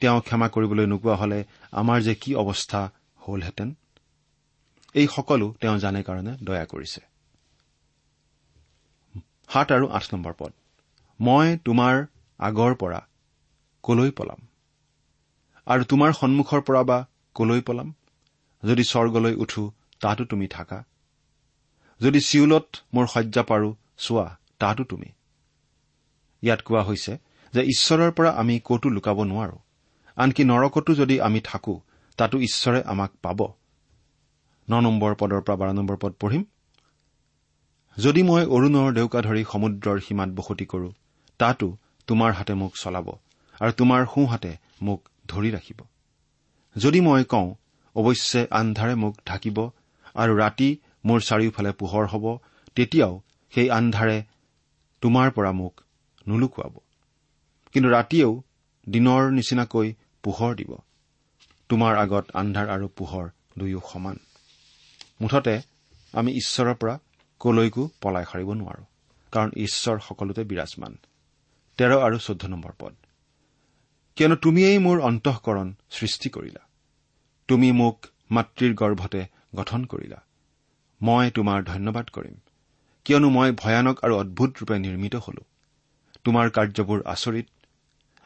তেওঁ 0.00 0.20
ক্ষমা 0.20 0.48
কৰিবলৈ 0.48 0.86
নোকোৱা 0.86 1.16
হলে 1.16 1.44
আমাৰ 1.72 2.02
যে 2.02 2.14
কি 2.14 2.34
অৱস্থা 2.34 2.90
হলহেঁতেন 3.28 3.76
এই 4.94 5.06
সকলো 5.06 5.54
তেওঁ 5.60 5.78
জানে 5.78 6.02
কাৰণে 6.02 6.32
দয়া 6.44 6.64
কৰিছে। 6.64 7.00
সাত 9.48 9.72
আৰু 9.72 9.86
আঠ 9.88 10.04
নম্বৰ 10.14 10.32
পদ। 10.38 10.52
মই 11.20 11.58
তোমাৰ 11.64 12.06
আগৰ 12.38 12.74
পৰা 12.74 13.00
কলৈ 13.82 14.10
পলাম? 14.10 14.40
আৰু 15.66 15.84
তোমাৰ 15.84 16.12
সন্মুখৰ 16.12 16.60
পৰা 16.60 16.82
বা 16.82 16.98
কলৈ 17.34 17.60
পলাম? 17.60 17.94
যদি 18.64 18.84
স্বৰ্গলৈ 18.84 19.34
উঠো 19.34 19.72
তাতো 20.00 20.24
তুমি 20.24 20.46
থাকা। 20.48 20.84
যদি 22.00 22.20
চিউলত 22.20 22.66
মোৰ 22.94 23.06
শয্যা 23.06 23.42
পাৰো 23.42 23.74
চোৱা 23.98 24.38
তাতো 24.58 24.84
তুমি। 24.84 25.06
ইয়াত 26.42 26.60
কোৱা 26.62 26.82
হৈছে 26.82 27.18
যে 27.52 27.62
ঈশ্বৰৰ 27.62 28.10
পৰা 28.10 28.30
আমি 28.30 28.60
কতো 28.64 28.88
লুকাব 28.88 29.22
নোৱাৰো। 29.22 29.58
আনকি 30.16 30.44
নৰকতো 30.44 30.94
যদি 30.94 31.20
আমি 31.20 31.40
থাকো 31.40 31.80
তাতো 32.16 32.38
ঈশ্বৰে 32.38 32.82
আমাক 32.82 33.10
পাব। 33.22 33.52
ন 34.70 34.80
নম্বৰ 34.80 35.14
পদৰ 35.14 35.40
পৰা 35.40 35.56
বাৰ 35.56 35.74
নম্বৰ 35.74 35.96
পদ 35.96 36.12
পঢ়িম। 36.12 36.44
যদি 37.98 38.22
মই 38.22 38.46
অৰুণৰ 38.46 38.92
ডেউকা 38.92 39.20
ধৰি 39.22 39.44
সমুদ্ৰৰ 39.52 40.00
সীমাত 40.00 40.28
বসতি 40.28 40.66
কৰো 40.66 40.92
তাতো 41.38 41.76
তোমাৰ 42.06 42.32
হাতে 42.32 42.54
মোক 42.54 42.72
চলাব 42.76 43.08
আৰু 43.60 43.72
তোমাৰ 43.72 44.06
সোঁহাতে 44.06 44.56
মোক 44.82 45.08
ধৰি 45.28 45.50
ৰাখিব। 45.50 45.80
যদি 46.76 47.00
মই 47.00 47.24
কওঁ 47.24 47.54
অৱশ্যে 47.96 48.46
আন্ধাৰে 48.50 48.94
মোক 48.94 49.16
ঢাকিব 49.26 49.58
আৰু 50.14 50.36
ৰাতি 50.36 50.76
মোৰ 51.04 51.20
চাৰিওফালে 51.20 51.72
পোহৰ 51.72 52.06
হ'ব 52.06 52.38
তেতিয়াও 52.74 53.20
সেই 53.54 53.70
আন্ধাৰে 53.70 54.22
তোমাৰ 55.00 55.30
পৰা 55.30 55.52
মোক 55.52 55.80
নুলুকুৱাব। 56.28 56.74
কিন্তু 57.72 57.88
ৰাতিয়েও 57.90 58.42
দিনৰ 58.88 59.30
নিচিনাকৈ 59.30 59.94
পোহৰ 60.22 60.54
দিব। 60.54 60.76
তোমাৰ 61.68 61.96
আগত 61.96 62.24
আন্ধাৰ 62.34 62.68
আৰু 62.68 62.88
পোহৰ 62.88 63.28
দুয়ো 63.58 63.80
সমান। 63.92 64.18
মুঠতে 65.20 65.60
আমি 66.12 66.30
ঈশ্বৰৰ 66.32 66.74
পৰা 66.74 66.98
কলৈকো 67.40 67.90
পলাই 68.00 68.24
সাৰিব 68.32 68.50
নোৱাৰো 68.52 68.84
কাৰণ 69.32 69.50
ঈশ্বৰ 69.56 69.96
সকলোতে 70.08 70.44
বিৰাজমান। 70.44 70.96
তেৰ 71.78 71.92
আৰু 71.98 72.18
চৈধ্য 72.18 72.46
নম্বৰ 72.46 72.72
পদ। 72.78 72.94
কিয়নো 74.16 74.36
তুমিয়েই 74.36 74.78
মোৰ 74.78 75.00
অন্তঃকৰণ 75.00 75.74
সৃষ্টি 75.90 76.28
কৰিলা। 76.30 76.69
তুমি 77.50 77.72
মোক 77.72 78.06
মাতৃৰ 78.30 78.74
গৰ্ভতে 78.74 79.26
গঠন 79.56 79.84
কৰিলা। 79.84 80.18
মই 81.02 81.30
তোমাৰ 81.30 81.64
ধন্যবাদ 81.64 82.08
কৰিম। 82.08 82.34
কিয়নো 83.04 83.30
মই 83.30 83.52
ভয়ানক 83.52 84.04
আৰু 84.04 84.14
অদ্ভুত 84.16 84.50
ৰূপে 84.60 84.78
নিৰ্মিত 84.78 85.16
হলো। 85.16 85.42
তোমাৰ 86.24 86.50
কাৰ্যবোৰ 86.50 87.02
আচৰিত 87.06 87.46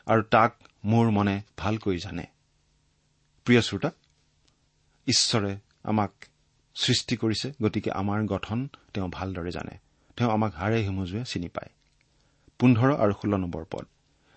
আৰু 0.07 0.23
তাক 0.23 0.53
মোৰ 0.85 1.11
মনে 1.11 1.43
ভালকৈ 1.57 1.99
জানে। 1.99 2.25
প্ৰিয় 3.45 3.61
শ্ৰোতা 3.61 3.91
ঈশ্বৰে 5.07 5.57
আমাক 5.85 6.13
সৃষ্টি 6.75 7.17
কৰিছে 7.17 7.53
গতিকে 7.63 7.91
আমাৰ 7.91 8.27
গঠন 8.27 8.69
তেওঁ 8.95 9.09
ভালদৰে 9.09 9.51
জানে। 9.51 9.79
তেওঁ 10.17 10.31
আমাক 10.31 10.55
হাড়ে 10.55 10.79
হিমজুৱে 10.83 11.25
চিনি 11.25 11.49
পায়। 11.49 11.71
পোন্ধৰ 12.59 12.91
আৰু 12.95 13.13
ষোল্ল 13.13 13.37
নম্বৰ 13.37 13.65
পদ। 13.71 13.87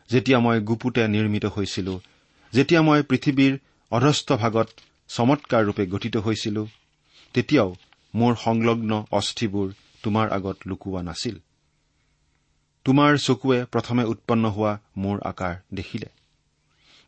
যেতিয়া 0.10 0.40
মই 0.40 0.62
গুপুতে 0.62 1.08
নিৰ্মিত 1.08 1.46
হৈছিলো 1.46 2.00
যেতিয়া 2.54 2.82
মই 2.82 3.04
পৃথিৱীৰ 3.04 3.60
অধস্থ 3.92 4.30
ভাগত 4.44 4.68
চমৎকাৰ 5.10 5.62
ৰূপে 5.68 5.84
গঠিত 5.86 6.16
হৈছিলো 6.18 6.64
তেতিয়াও 7.36 7.70
মোৰ 8.14 8.34
সংলগ্ন 8.36 8.92
অস্থিবোৰ 9.12 9.68
তোমাৰ 10.04 10.28
আগত 10.38 10.58
লুকুওৱা 10.70 11.02
নাছিল। 11.02 11.36
তোমাৰ 12.86 13.12
চকুৱে 13.18 13.60
প্ৰথমে 13.66 14.04
উৎপন্ন 14.04 14.46
হোৱা 14.48 14.74
মোৰ 14.98 15.18
আকাৰ 15.32 15.56
দেখিলে 15.74 16.10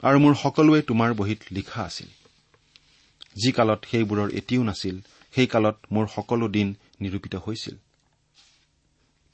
আৰু 0.04 0.18
মোৰ 0.20 0.34
সকলোৱে 0.44 0.80
তোমাৰ 0.82 1.10
বহীত 1.14 1.42
লিখা 1.52 1.82
আছিল। 1.84 2.10
যি 3.42 3.52
কালত 3.52 3.80
সেইবোৰৰ 3.92 4.30
এটিও 4.40 4.64
নাছিল 4.64 4.96
সেই 5.34 5.48
কালত 5.48 5.78
মোৰ 5.92 6.06
সকলো 6.16 6.46
দিন 6.48 6.68
নিৰূপিত 7.02 7.34
হৈছিল। 7.46 7.76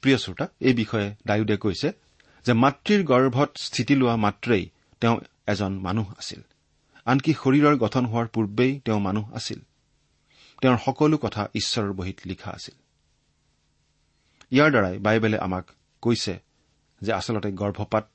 প্ৰিয় 0.03 0.17
শ্ৰোতা 0.17 0.45
এই 0.67 0.73
বিষয়ে 0.73 1.07
ডায়ুদে 1.27 1.55
কৈছে 1.57 1.89
যে 2.45 2.53
মাতৃৰ 2.63 3.01
গৰ্ভত 3.11 3.49
স্থিতি 3.57 3.93
লোৱা 3.95 4.15
মাত্ৰেই 4.25 4.63
তেওঁ 5.01 5.17
এজন 5.47 5.71
মানুহ 5.79 6.07
আছিল। 6.17 6.41
আনকি 7.05 7.33
শৰীৰৰ 7.33 7.75
গঠন 7.77 8.05
হোৱাৰ 8.05 8.27
পূৰ্বেই 8.27 8.79
তেওঁ 8.85 8.99
মানুহ 8.99 9.25
আছিল। 9.33 9.59
তেওঁৰ 10.61 10.77
সকলো 10.85 11.17
কথা 11.17 11.47
ঈশ্বৰৰ 11.55 11.93
বহীত 11.93 12.17
লিখা 12.25 12.51
আছিল। 12.51 12.75
ইয়াৰ 14.51 14.69
দ্বাৰাই 14.71 14.95
বাইবেলে 14.99 15.37
আমাক 15.37 15.65
কৈছে 16.01 16.33
যে 17.01 17.11
আচলতে 17.13 17.51
গৰ্ভপাত 17.51 18.05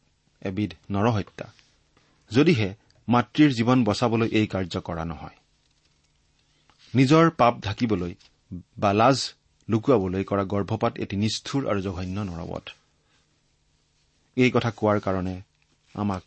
এবিধ 0.43 0.71
নৰহত্যা 0.91 1.47
যদিহে 2.31 2.75
মাতৃৰ 3.09 3.51
জীৱন 3.53 3.85
বচাবলৈ 3.85 4.29
এই 4.29 4.47
কাৰ্য 4.47 4.75
কৰা 4.81 5.05
নহয়। 5.05 5.37
নিজৰ 6.95 7.31
পাপ 7.31 7.55
ঢাকিবলৈ 7.61 8.15
বা 8.79 8.93
লাজ 8.93 9.19
লুকুৱাবলৈ 9.69 10.25
কৰা 10.25 10.45
গৰ্ভপাত 10.45 10.93
এটি 10.99 11.17
নিষ্ঠুৰ 11.17 11.63
আৰু 11.71 11.81
জঘন্য 11.81 12.19
নৰবধ। 12.21 12.65
এই 14.37 14.51
কথা 14.51 14.71
কোৱাৰ 14.71 14.99
কাৰণে 15.01 15.37
আমাক 15.95 16.23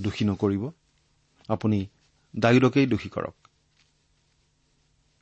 দোষী 0.00 0.24
নকৰিব। 0.24 0.70
আপুনি 1.48 1.78
ডায়ুদকেই 2.36 2.86
দোষী 2.86 3.08
কৰক। 3.08 3.36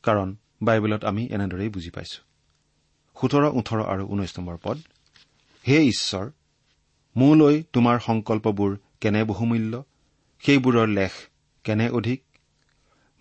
কাৰণ 0.02 0.36
বাইবেলত 0.62 1.04
আমি 1.04 1.26
এনেদৰেই 1.26 1.68
বুজি 1.68 1.90
পাইছো। 1.90 2.22
সোতৰ 3.16 3.44
ওঠৰ 3.44 3.80
আৰু 3.82 4.06
ঊনৈশ 4.06 4.38
নম্বৰ 4.38 4.56
পদ 4.62 4.78
হে 5.68 5.78
ঈশ্বৰ 5.82 6.30
মোলৈ 7.16 7.62
তোমাৰ 7.72 7.98
সংকল্পবোৰ 7.98 8.78
কেনে 9.00 9.24
বহুমূল্য? 9.24 9.84
সেইবোৰৰ 10.40 10.88
লেখ 10.88 11.12
কেনে 11.64 11.88
অধিক? 11.88 12.22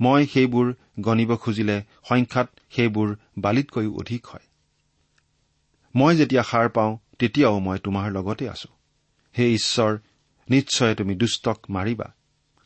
মই 0.02 0.28
সেইবোৰ 0.28 0.74
গণিব 1.00 1.36
খুজিলে 1.36 1.84
সংখ্যাত 2.10 2.50
সেইবোৰ 2.71 3.15
বালিতকৈও 3.38 3.93
অধিক 3.93 4.28
হয়। 4.28 4.45
মই 5.95 6.15
যেতিয়া 6.15 6.43
সাৰ 6.43 6.69
পাওঁ 6.69 6.98
তেতিয়াও 7.19 7.60
মই 7.60 7.78
তোমাৰ 7.78 8.12
লগতে 8.12 8.50
আছো। 8.50 8.69
হে 9.38 9.54
ঈশ্বৰ 9.54 9.98
নিশ্চয় 10.50 10.95
তুমি 10.95 11.15
দুষ্টক 11.15 11.60
মাৰিবা। 11.69 12.13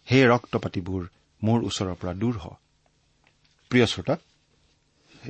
সেই 0.10 0.26
ৰক্তপাতিবোৰ 0.26 1.08
মোৰ 1.44 1.64
ওচৰৰ 1.64 1.96
পৰা 1.96 2.14
দূৰ 2.14 2.38
হ। 2.38 2.48
প্ৰিয় 3.70 3.86
শ্ৰোতা 3.86 4.18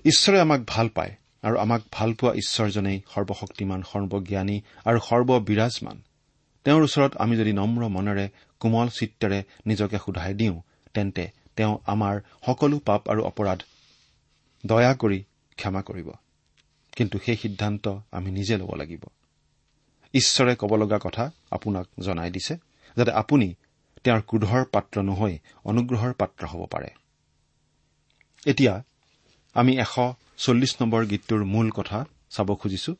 ঈশ্বৰে 0.05 0.39
আমাক 0.39 0.61
ভাল 0.67 0.89
পায় 0.89 1.15
আৰু 1.43 1.57
আমাক 1.57 1.81
ভালপোৱা 1.91 2.33
ঈশ্বৰজনেই 2.33 3.01
সৰ্বশক্তিমান 3.15 3.81
সৰ্বজ্ঞানী 3.81 4.61
আৰু 4.85 4.99
সৰ্ববিৰাজমান। 4.99 6.01
তেওঁৰ 6.63 6.83
ওচৰত 6.83 7.17
আমি 7.17 7.37
যদি 7.37 7.53
নম্ৰ 7.53 7.87
মনেৰে 7.87 8.29
কোমল 8.59 8.89
চিত্তেৰে 8.89 9.43
নিজকে 9.65 9.97
সোধাই 9.97 10.33
দিওঁ 10.33 10.61
তেন্তে 10.93 11.31
তেওঁ 11.55 11.77
আমাৰ 11.85 12.21
সকলো 12.45 12.79
পাপ 12.79 13.09
আৰু 13.09 13.23
অপৰাধ 13.23 13.63
দয়া 14.65 14.95
কৰি 14.95 15.23
ক্ষমা 15.55 15.81
কৰিব। 15.81 16.09
কিন্তু 16.91 17.19
সেই 17.25 17.37
সিদ্ধান্ত 17.37 17.99
আমি 18.11 18.31
নিজে 18.31 18.57
ল'ব 18.57 18.75
লাগিব। 18.75 19.03
ঈশ্বৰে 20.13 20.55
ক'ব 20.55 20.75
লগা 20.75 20.99
কথা 21.03 21.31
আপোনাক 21.51 21.87
জনাই 21.99 22.31
দিছে 22.31 22.57
যাতে 22.95 23.11
আপুনি 23.11 23.53
তেওঁৰ 24.03 24.21
ক্ৰোধৰ 24.21 24.63
পাত্ৰ 24.65 25.03
নহৈ 25.03 25.33
অনুগ্ৰহৰ 25.65 26.13
পাত্ৰ 26.13 26.45
হ'ব 26.45 26.65
পাৰে। 26.65 26.89
এতিয়া 28.45 28.83
আমি 29.55 29.73
এশ 29.77 29.93
চল্লিছ 30.37 30.73
নম্বৰ 30.81 31.05
গীতটোৰ 31.05 31.43
মূল 31.43 31.69
কথা 31.69 32.05
চাব 32.29 32.49
খুজিছো। 32.55 32.93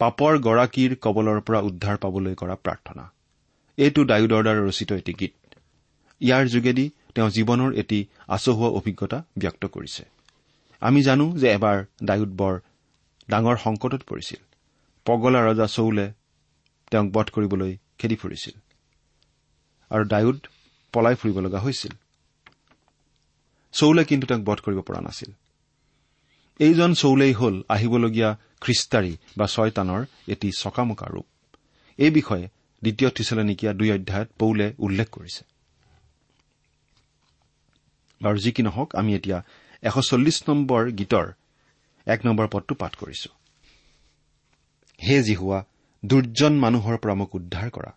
পাপৰ 0.00 0.38
গৰাকীৰ 0.38 0.96
কবলৰ 1.00 1.40
পৰা 1.40 1.60
উদ্ধাৰ 1.60 1.96
পাবলৈ 1.96 2.34
কৰা 2.34 2.54
প্ৰাৰ্থনা। 2.54 3.04
এইটো 3.78 4.04
ডায়ুদৰ 4.04 4.42
দ্বাৰা 4.42 4.60
ৰচিত 4.68 4.92
এটি 4.92 5.12
গীত। 5.12 5.34
ইয়াৰ 6.20 6.44
যোগেদি 6.48 6.90
তেওঁ 7.14 7.30
জীৱনৰ 7.30 7.70
এটি 7.74 8.06
আচহুৱা 8.28 8.68
অভিজ্ঞতা 8.68 9.24
ব্যক্ত 9.38 9.66
কৰিছে। 9.66 10.04
আমি 10.80 11.02
জানো 11.02 11.26
যে 11.36 11.46
এবাৰ 11.52 11.84
ডায়ুদ 12.04 12.30
বৰ 12.36 12.54
ডাঙৰ 13.30 13.56
সংকটত 13.56 14.02
পৰিছিল। 14.02 14.40
পগলা 15.06 15.40
ৰজা 15.46 15.66
চৌলে 15.66 16.06
তেওঁক 16.90 17.08
বধ 17.12 17.26
কৰিবলৈ 17.30 17.72
খেদি 17.98 18.16
ফুৰিছিল। 18.16 18.67
আৰু 19.90 20.04
ডায়ুদ 20.04 20.38
পলাই 20.92 21.14
ফুৰিব 21.14 21.36
লগা 21.40 21.58
হৈছিল। 21.58 21.92
চৌলে 23.72 24.04
কিন্তু 24.04 24.26
তেওঁক 24.26 24.42
বধ 24.44 24.58
কৰিব 24.60 24.80
পৰা 24.80 25.00
নাছিল। 25.00 25.30
এইজন 26.60 26.94
চৌলেই 26.94 27.32
হ'ল 27.32 27.62
আহিবলগীয়া 27.68 28.36
খ্ৰীষ্টাৰী 28.60 29.16
বা 29.36 29.46
ছয়তানৰ 29.46 30.02
এটি 30.28 30.48
চকামকা 30.58 31.06
ৰূপ। 31.06 31.26
এই 31.98 32.10
বিষয়ে 32.10 32.48
দ্বিতীয় 32.82 33.10
থিচলেনিকীয়া 33.10 33.72
দুই 33.72 33.90
অধ্যায়ত 33.92 34.28
পৌলে 34.38 34.66
উল্লেখ 34.78 35.08
কৰিছে। 35.10 35.42
বাৰু 38.22 38.38
যি 38.38 38.52
কি 38.52 38.62
নহওক 38.62 38.96
আমি 38.96 39.14
এতিয়া 39.14 39.38
এশ 39.82 39.96
চল্লিছ 40.10 40.38
নম্বৰ 40.48 40.90
গীতৰ 40.90 41.26
এক 42.06 42.20
নম্বৰ 42.26 42.46
পদটো 42.52 42.74
পাঠ 42.74 42.92
কৰিছো। 42.96 43.30
হে 45.00 45.22
জিহুৱা 45.22 45.58
দুৰ্জন 46.04 46.52
মানুহৰ 46.58 46.96
পৰা 46.96 47.14
মোক 47.14 47.34
উদ্ধাৰ 47.34 47.70
কৰা। 47.70 47.90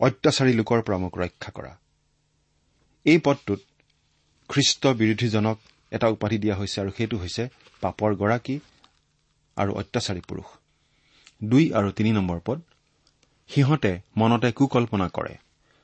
অত্যাচাৰী 0.00 0.52
লোকৰ 0.52 0.82
পৰা 0.82 0.98
মোক 0.98 1.18
ৰক্ষা 1.18 1.50
কৰা। 1.52 1.76
এই 3.06 3.18
পদটোত 3.18 3.60
খ্ৰীষ্ট 4.48 4.86
বিৰোধীজনক 4.86 5.58
এটা 5.90 6.08
উপাধি 6.08 6.38
দিয়া 6.38 6.54
হৈছে 6.56 6.80
আৰু 6.80 6.90
সেইটো 6.96 7.16
হৈছে 7.18 7.48
পাপৰ 7.80 8.14
গৰাকী 8.14 8.60
আৰু 9.56 9.72
অত্যাচাৰী 9.72 10.20
পুৰুষ। 10.20 10.48
দুই 11.44 11.72
আৰু 11.72 11.90
তিনি 11.92 12.12
নম্বৰ 12.12 12.40
পদ 12.44 12.60
সিহঁতে 13.48 14.00
মনতে 14.16 14.52
কুকল্পনা 14.52 15.08
কৰে। 15.08 15.34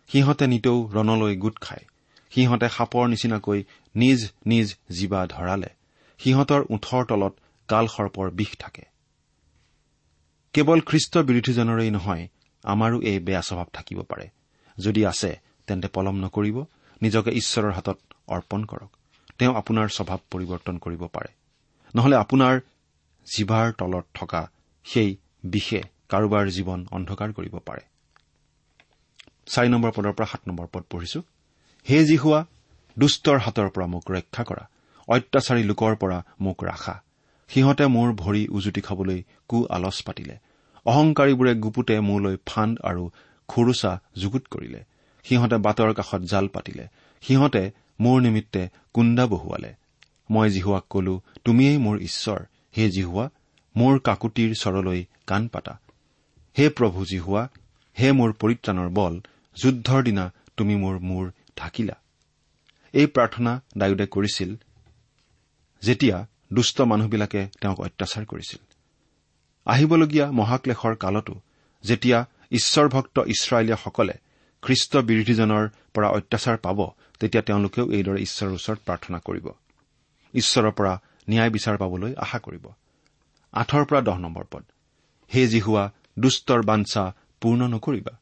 সিহঁতে 0.08 0.46
নিতৌ 0.46 0.76
ৰণলৈ 0.92 1.36
গোট 1.36 1.56
খায়। 1.60 1.84
সিহঁতে 2.30 2.68
সাপৰ 2.68 3.08
নিচিনাকৈ 3.08 3.64
নিজ 3.94 4.20
নিজ 4.46 4.74
জীৱা 4.90 5.26
ধৰালে। 5.26 5.70
সিহঁতৰ 6.18 6.62
ওঠৰ 6.70 7.02
তলত 7.04 7.34
কাল 7.68 7.86
সৰ্পৰ 7.86 8.30
বিষ 8.30 8.52
থাকে। 8.58 8.84
কেৱল 10.54 10.80
খ্ৰীষ্ট 10.80 11.18
বিৰোধীজনৰেই 11.18 11.90
নহয় 11.90 12.28
আমাৰো 12.64 13.00
এই 13.00 13.18
বেয়া 13.18 13.42
স্বভাৱ 13.42 13.66
থাকিব 13.72 14.02
পাৰে। 14.02 14.30
যদি 14.78 15.06
আছে 15.06 15.40
তেন্তে 15.66 15.88
পলম 15.88 16.16
নকৰিব 16.16 16.64
নিজকে 17.02 17.30
ঈশ্বৰৰ 17.30 17.72
হাতত 17.72 17.98
অৰ্পণ 18.26 18.64
কৰক। 18.64 18.90
তেওঁ 19.38 19.54
আপোনাৰ 19.54 19.88
স্বভাৱ 19.88 20.18
পৰিৱৰ্তন 20.30 20.78
কৰিব 20.78 21.06
পাৰে। 21.06 21.30
নহলে 21.94 22.16
আপোনাৰ 22.16 22.60
জিভাৰ 23.26 23.72
তলত 23.72 24.04
থকা 24.14 24.50
সেই 24.84 25.16
বিষে 25.44 25.82
কাৰোবাৰ 26.08 26.48
জীৱন 26.48 26.86
অন্ধকাৰ 26.90 27.32
কৰিব 27.32 27.58
পাৰে। 27.58 27.82
চাৰি 29.46 29.68
নম্বৰ 29.68 29.90
পদৰ 29.90 30.12
পৰা 30.12 30.26
সাত 30.26 30.40
নম্বৰ 30.48 30.66
পদ 30.72 30.82
পঢ়িছো। 30.90 31.20
হে 31.88 32.04
যি 32.04 32.16
হোৱা 32.16 32.46
দুষ্টৰ 32.98 33.38
হাতৰ 33.38 33.68
পৰা 33.68 33.86
মোক 33.86 34.10
ৰক্ষা 34.10 34.44
কৰা। 34.44 34.68
অত্যাচাৰী 35.08 35.62
লোকৰ 35.62 35.96
পৰা 35.96 36.24
মোক 36.40 36.64
ৰাখা। 36.64 37.02
সিহঁতে 37.48 37.86
মোৰ 37.86 38.12
ভৰি 38.12 38.48
উজুতি 38.48 38.80
খাবলৈ 38.80 39.22
কু 39.48 39.66
আলচ 39.70 40.02
পাতিলে। 40.02 40.38
অহংকাৰীবোৰে 40.86 41.54
গুপুতে 41.54 42.00
মোলৈ 42.00 42.36
ফাণ্ড 42.46 42.80
আৰু 42.80 43.10
খুৰুচা 43.48 44.00
যুগুত 44.16 44.44
কৰিলে। 44.50 44.84
সিহঁতে 45.24 45.56
বাটৰ 45.56 45.94
কাষত 45.94 46.22
জাল 46.22 46.48
পাতিলে। 46.48 46.86
সিহঁতে 47.22 47.70
মোৰ 48.00 48.20
নিমিত্তে 48.20 48.68
কুন্দা 48.92 49.26
বহুৱালে। 49.26 49.74
মই 50.30 50.50
জিহুৱাক 50.50 50.84
কলো 50.90 51.20
তুমিয়েই 51.44 51.78
মোৰ 51.78 51.98
ঈশ্বৰ। 51.98 52.40
হে 52.76 52.90
জিহুৱা 52.90 53.30
মোৰ 53.76 53.98
কাকুতিৰ 53.98 54.54
চৰলৈ 54.54 55.04
কাণ 55.26 55.48
পাতা। 55.48 55.78
হে 56.58 56.68
প্ৰভু 56.68 57.04
জিহুৱা 57.04 57.48
হে 57.98 58.12
মোৰ 58.12 58.32
পৰিত্ৰাণৰ 58.32 58.88
বল 58.88 59.20
যুদ্ধৰ 59.62 60.02
দিনা 60.02 60.32
তুমি 60.56 60.76
মোৰ 60.76 60.98
মূৰ 60.98 61.32
ঢাকিলা। 61.56 61.94
এই 62.92 63.06
প্ৰাৰ্থনা 63.06 63.60
ডায়ুদে 63.78 64.06
কৰিছিল। 64.06 64.56
যেতিয়া 65.82 66.26
দুষ্ট 66.52 66.80
মানুহবিলাকে 66.80 67.48
তেওঁক 67.60 67.80
অত্যাচাৰ 67.80 68.24
কৰিছিল। 68.24 68.71
আহিবলগীয়া 69.66 70.26
মহাক্লেশৰ 70.32 70.94
কালতো 70.96 71.34
যেতিয়া 71.84 72.18
ঈশ্বৰভক্ত 72.52 73.16
ইছৰাইলীয়াসকলে 73.18 74.14
খ্ৰীষ্ট 74.62 74.96
বিৰোধীজনৰ 74.96 75.68
পৰা 75.94 76.08
অত্যাচাৰ 76.08 76.56
পাব 76.56 76.78
তেতিয়া 77.20 77.42
তেওঁলোকেও 77.42 77.86
এইদৰে 77.90 78.20
ঈশ্বৰৰ 78.22 78.52
ওচৰত 78.52 78.78
প্ৰাৰ্থনা 78.86 79.18
কৰিব। 79.18 79.46
ঈশ্বৰৰ 80.34 80.70
পৰা 80.70 80.92
ন্যায় 81.30 81.50
বিচাৰ 81.50 81.76
পাবলৈ 81.78 82.14
আশা 82.16 82.38
কৰিব। 82.38 82.64
আঠৰ 83.52 83.84
পৰা 83.84 84.00
দহ 84.00 84.18
নম্বৰ 84.18 84.44
পদ। 84.50 84.64
হে 85.34 85.46
জিহুৱা 85.46 85.90
দুষ্টৰ 86.18 86.62
বাঞ্ছা 86.62 87.14
পূৰ্ণ 87.40 87.68
নকৰিবা। 87.68 88.18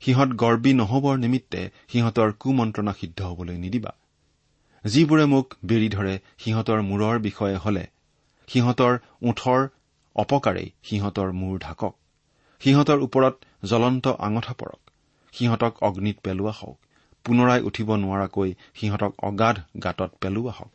সিহঁত 0.00 0.28
গৰ্বী 0.28 0.72
নহবৰ 0.74 1.16
নিমিত্তে 1.16 1.70
সিহঁতৰ 1.88 2.32
কুমন্ত্ৰণা 2.32 2.92
সিদ্ধ 3.00 3.22
হবলৈ 3.22 3.56
নিদিবা। 3.56 3.92
যিবোৰে 4.84 5.24
মোক 5.26 5.54
বেৰি 5.64 5.88
ধৰে 5.88 6.18
সিহঁতৰ 6.38 6.82
মূৰৰ 6.82 7.18
বিষয়ে 7.18 7.56
হলে 7.56 7.86
সিহঁতৰ 8.48 8.98
ওঠৰ 9.22 9.68
অপকাৰেই 10.16 10.68
সিহঁতৰ 10.82 11.32
মূৰ 11.32 11.58
ঢাকক। 11.58 11.94
সিহঁতৰ 12.60 12.98
ওপৰত 12.98 13.34
জ্বলন্ত 13.64 14.06
আঙঠা 14.08 14.54
পৰক। 14.54 14.80
সিহঁতক 15.32 15.72
অগ্নিত 15.82 16.16
পেলোৱা 16.22 16.52
হওক। 16.52 16.78
পুনৰাই 17.24 17.60
উঠিব 17.60 17.88
নোৱাৰাকৈ 17.96 18.50
সিহঁতক 18.74 19.12
অগাধ 19.22 19.56
গাঁতত 19.82 20.10
পেলোৱা 20.20 20.50
হওক। 20.50 20.72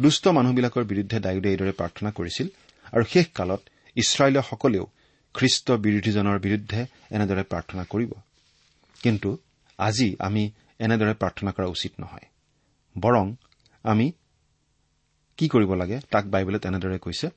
দুষ্ট 0.00 0.28
মানুহবিলাকৰ 0.28 0.84
বিৰুদ্ধে 0.84 1.16
ডায়ুদে 1.20 1.48
এইদৰে 1.50 1.72
প্ৰাৰ্থনা 1.72 2.10
কৰিছিল 2.10 2.46
আৰু 2.92 3.04
শেষ 3.04 3.26
কালত 3.34 3.60
ইছৰাইলীয়সকলেও 3.96 4.84
খ্ৰীষ্ট 5.34 5.66
বিৰোধীজনৰ 5.70 6.38
বিৰুদ্ধে 6.38 6.80
এনেদৰে 7.10 7.42
প্ৰাৰ্থনা 7.42 7.84
কৰিব। 7.84 8.12
কিন্তু 9.02 9.38
আজি 9.78 10.16
আমি 10.18 10.50
এনেদৰে 10.80 11.14
প্ৰাৰ্থনা 11.14 11.50
কৰা 11.50 11.66
উচিত 11.66 11.92
নহয়। 12.00 12.26
বৰং 12.96 13.34
আমি 13.84 14.12
কি 15.36 15.48
কৰিব 15.48 15.74
লাগে 15.74 16.00
তাক 16.10 16.24
বাইবেলত 16.26 16.66
এনেদৰে 16.66 16.98
কৈছে? 16.98 17.28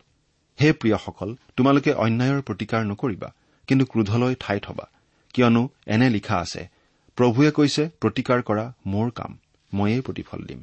হে 0.62 0.70
প্ৰিয়সকল 0.72 1.30
তোমালোকে 1.58 1.92
অন্যায়ৰ 1.94 2.42
প্ৰতিকাৰ 2.42 2.82
নকৰিবা 2.92 3.30
কিন্তু 3.68 3.86
ক্ৰোধলৈ 3.86 4.36
ঠাই 4.40 4.60
থবা 4.60 4.86
কিয়নো 5.34 5.64
এনে 5.88 6.10
লিখা 6.10 6.36
আছে 6.38 6.62
প্ৰভুৱে 7.18 7.52
কৈছে 7.52 7.84
প্ৰতিকাৰ 8.02 8.40
কৰা 8.42 8.66
মোৰ 8.86 9.08
কাম 9.12 9.32
ময়েই 9.74 10.02
প্ৰতিফল 10.02 10.40
দিম। 10.46 10.62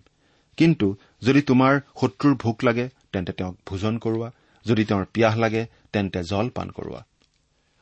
কিন্তু 0.58 0.86
যদি 1.22 1.40
তোমাৰ 1.42 1.80
শত্ৰুৰ 2.00 2.34
ভোক 2.34 2.64
লাগে 2.64 2.86
তেন্তে 3.12 3.32
তেওঁক 3.32 3.56
ভোজন 3.66 3.94
কৰোৱা। 3.98 4.28
যদি 4.66 4.84
তেওঁৰ 4.84 5.04
পিয়াহ 5.04 5.34
লাগে 5.36 5.62
তেন্তে 5.92 6.20
জল 6.22 6.46
পান 6.48 6.68
কৰোৱা। 6.70 7.00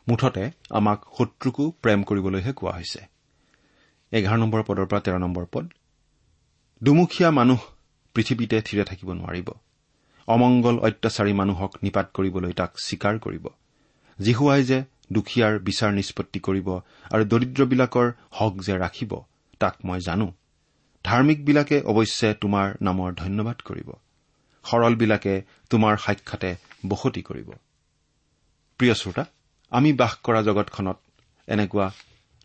মুঠতে 0.09 0.45
আমাক 0.71 0.99
শত্ৰুকো 1.17 1.65
প্ৰেম 1.83 2.01
কৰিবলৈহে 2.03 2.53
কোৱা 2.53 2.73
হৈছে। 2.73 3.01
এঘাৰ 4.13 4.39
নম্বৰ 4.39 4.63
পদৰ 4.63 4.87
পৰা 4.87 5.01
তেৰ 5.01 5.17
নম্বৰ 5.19 5.45
পদ 5.53 5.65
দুমুখীয়া 6.83 7.31
মানুহ 7.31 7.61
পৃথিৱীতে 8.15 8.57
থিৰে 8.63 8.85
থাকিব 8.85 9.09
নোৱাৰিব। 9.13 9.49
অমংগল 10.29 10.77
অত্যাচাৰী 10.79 11.33
মানুহক 11.33 11.73
নিপাত 11.83 12.07
কৰিবলৈ 12.15 12.53
তাক 12.53 12.71
স্বীকাৰ 12.79 13.19
কৰিব। 13.19 13.45
জিহুৱাই 14.21 14.63
যে 14.65 14.79
দুখীয়াৰ 15.13 15.59
বিচাৰ 15.59 15.93
নিষ্পত্তি 15.93 16.41
কৰিব 16.41 16.69
আৰু 17.13 17.25
দৰিদ্ৰবিলাকৰ 17.25 18.13
হক 18.31 18.55
যে 18.61 18.75
ৰাখিব 18.79 19.13
তাক 19.61 19.75
মই 19.85 20.01
জানো। 20.01 20.33
ধাৰ্মিকবিলাকে 21.05 21.81
অৱশ্যে 21.81 22.35
তোমাৰ 22.35 22.67
নামৰ 22.83 23.15
ধন্যবাদ 23.15 23.57
কৰিব। 23.65 23.91
সৰলবিলাকে 24.65 25.43
তোমাৰ 25.71 25.97
সাক্ষাতে 25.97 26.57
বসতি 26.89 27.23
কৰিব। 27.23 27.51
প্ৰিয় 28.79 28.95
শ্ৰোতা 28.95 29.25
আমি 29.71 29.93
বাস 29.93 30.15
কৰা 30.23 30.43
জগতখনত 30.43 30.99
এনেকুৱা 31.49 31.87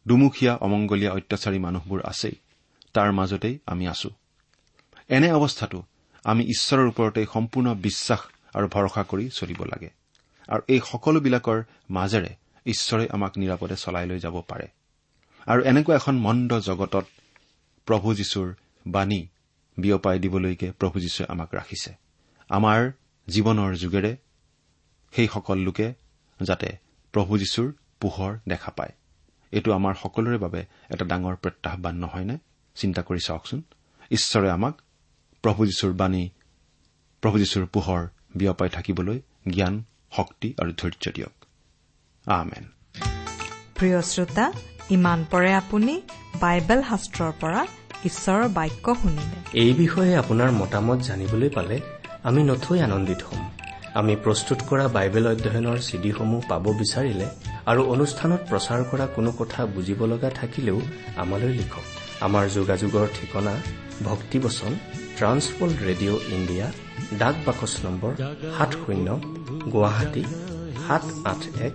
দুমুখীয়া 0.07 0.53
অমংগলীয়া 0.55 1.11
অত্যাচাৰী 1.11 1.59
মানুহবোৰ 1.59 1.99
আছেই। 2.03 2.35
তাৰ 2.93 3.11
মাজতেই 3.11 3.59
আমি 3.65 3.87
আছো। 3.87 4.09
এনে 5.09 5.31
অৱস্থাতো 5.31 5.83
আমি 6.23 6.43
ঈশ্বৰৰ 6.43 6.87
ওপৰতে 6.87 7.25
সম্পূৰ্ণ 7.33 7.75
বিশ্বাস 7.75 8.19
আৰু 8.53 8.67
ভৰসা 8.67 9.03
কৰি 9.03 9.29
চলিব 9.29 9.63
লাগে। 9.63 9.89
আৰু 10.47 10.61
এই 10.67 10.79
সকলোবিলাকৰ 10.79 11.63
মাজেৰে 11.89 12.35
ঈশ্বৰে 12.65 13.07
আমাক 13.09 13.37
নিৰাপদে 13.37 13.75
চলাই 13.75 14.07
লৈ 14.07 14.19
যাব 14.19 14.41
পাৰে। 14.47 14.67
আৰু 15.47 15.63
এনেকুৱা 15.63 15.95
এখন 15.95 16.15
মন্দ 16.17 16.59
জগতত 16.59 17.05
প্ৰভু 17.85 18.15
যীশুৰ 18.15 18.55
বাণী 18.87 19.27
বিয়পাই 19.77 20.19
দিবলৈকে 20.19 20.71
প্ৰভু 20.71 20.99
যীশুৱে 20.99 21.25
আমাক 21.29 21.55
ৰাখিছে। 21.55 21.95
আমাৰ 22.49 22.91
জীৱনৰ 23.27 23.75
যোগেৰে 23.75 24.17
সেইসকল 25.11 25.57
লোকে 25.57 25.93
যাতে 26.41 26.77
প্ৰভু 27.11 27.37
যীশুৰ 27.37 27.73
পোহৰ 27.99 28.39
দেখা 28.47 28.71
পায়। 28.71 28.91
এইটো 29.51 29.73
আমাৰ 29.73 29.93
সকলোৰে 29.93 30.37
বাবে 30.37 30.65
এটা 30.89 31.05
ডাঙৰ 31.05 31.35
প্ৰত্যাহ্বান 31.35 31.95
নহয়নে? 31.95 32.37
চিন্তা 32.75 33.01
কৰি 33.01 33.19
চাওকচোন। 33.25 33.63
ঈশ্বৰে 34.11 34.49
আমাক 34.49 34.81
প্ৰভু 35.43 35.61
যীশুৰ 35.65 35.93
বাণী 36.01 36.23
প্ৰভু 37.23 37.37
যীশুৰ 37.41 37.65
পোহৰ 37.73 38.01
বিয়পাই 38.35 38.69
থাকিবলৈ 38.69 39.19
জ্ঞান 39.55 39.75
শক্তি 40.17 40.49
আৰু 40.61 40.71
ধৈৰ্য 40.79 41.05
দিয়ক। 41.15 41.35
আমেন। 42.27 42.63
প্ৰিয় 43.77 43.99
শ্ৰোতা 44.11 44.45
ইমান 44.91 45.19
পৰে 45.31 45.51
আপুনি 45.61 45.93
বাইবেল 46.41 46.79
শাস্ত্ৰৰ 46.89 47.31
পৰা 47.41 47.61
ঈশ্বৰৰ 48.05 48.47
বাক্য 48.57 48.85
শুনিলে। 49.01 49.37
এই 49.63 49.71
বিষয়ে 49.73 50.13
আপোনাৰ 50.17 50.49
মতামত 50.51 50.99
জানিবলৈ 50.99 51.49
পালে 51.49 51.77
আমি 52.23 52.41
নথৈ 52.43 52.77
আনন্দিত 52.87 53.21
হ'ম। 53.29 53.43
আমি 53.99 54.13
প্ৰস্তুত 54.23 54.59
কৰা 54.69 54.85
বাইবেল 54.87 55.25
অধ্যয়নৰ 55.27 55.77
চিডিসমূহ 55.87 56.41
পাব 56.49 56.65
বিচাৰিলে 56.81 57.27
আৰু 57.71 57.81
অনুষ্ঠানত 57.93 58.41
প্ৰচাৰ 58.49 58.81
কৰা 58.91 59.05
কোনো 59.15 59.31
কথা 59.39 59.59
বুজিব 59.75 59.99
লগা 60.05 60.29
থাকিলেও 60.29 60.79
আমালৈ 61.21 61.51
লিখক। 61.59 61.85
আমাৰ 62.25 62.45
যোগাযোগৰ 62.57 63.07
ঠিকনা 63.17 63.53
ভক্তিবচন 64.03 64.71
ট্ৰান্সৱৰ্ল্ড 65.19 65.77
ৰেডিঅ' 65.87 66.21
ইণ্ডিয়া 66.35 66.67
ডাক 67.21 67.35
বাকচ 67.45 67.73
নম্বৰ 67.85 68.11
সাত 68.57 68.71
শূন্য 68.83 69.07
গুৱাহাটী 69.73 70.23
সাত 70.85 71.03
আঠ 71.31 71.41
এক 71.67 71.73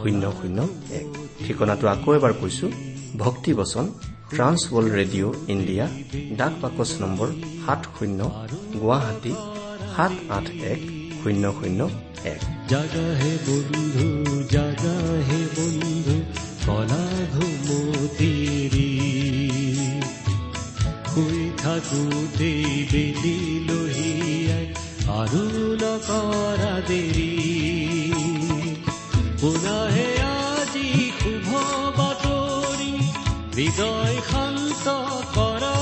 শূন্য 0.00 0.22
শূন্য 0.38 0.58
এক। 1.00 1.06
ঠিকনাটো 1.44 1.84
আকৌ 1.94 2.10
এবাৰ 2.18 2.32
কৈছো 2.40 2.66
ভক্তিবচন 3.22 3.84
ট্ৰান্সৱৰ্ল্ড 4.34 4.90
ৰেডিঅ' 4.98 5.34
ইণ্ডিয়া 5.54 5.84
ডাক 6.38 6.52
বাকচ 6.62 6.90
নম্বৰ 7.02 7.28
সাত 7.64 7.80
শূন্য 7.94 8.20
গুৱাহাটী 8.82 9.32
সাত 9.94 10.12
আঠ 10.36 10.46
এক 10.72 10.80
শূন্য 11.20 11.44
শূন্য 11.58 11.80
এক। 12.34 12.40
জাগা 12.70 13.06
হে 13.20 13.32
বন্ধু 13.46 14.06
জাগা 14.54 14.96
হে 15.28 15.40
বন্ধু 15.56 16.16
কলা 16.66 17.04
ঘুমতিৰি 17.34 18.82
শুই 18.82 18.91
বেলি 21.64 23.36
লহিয়াই 23.68 24.66
আৰু 25.18 25.42
নকৰা 25.82 26.74
দেৰি 26.88 27.32
পুনাহে 29.40 30.08
আজি 30.30 30.88
শুভ 31.20 31.48
বাতৰি 31.98 32.92
হৃদয় 33.56 34.16
শান্ত 34.30 34.86
কৰা। 35.36 35.76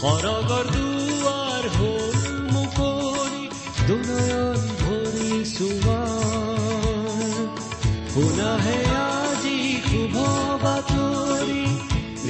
সৰগৰ 0.00 0.66
দুৱাৰ 0.74 1.64
হ'ল 1.76 2.18
মুকলি 2.54 3.44
দুনয়ন 3.88 4.60
ভৰি 4.82 5.32
চুমাৰ 5.54 5.99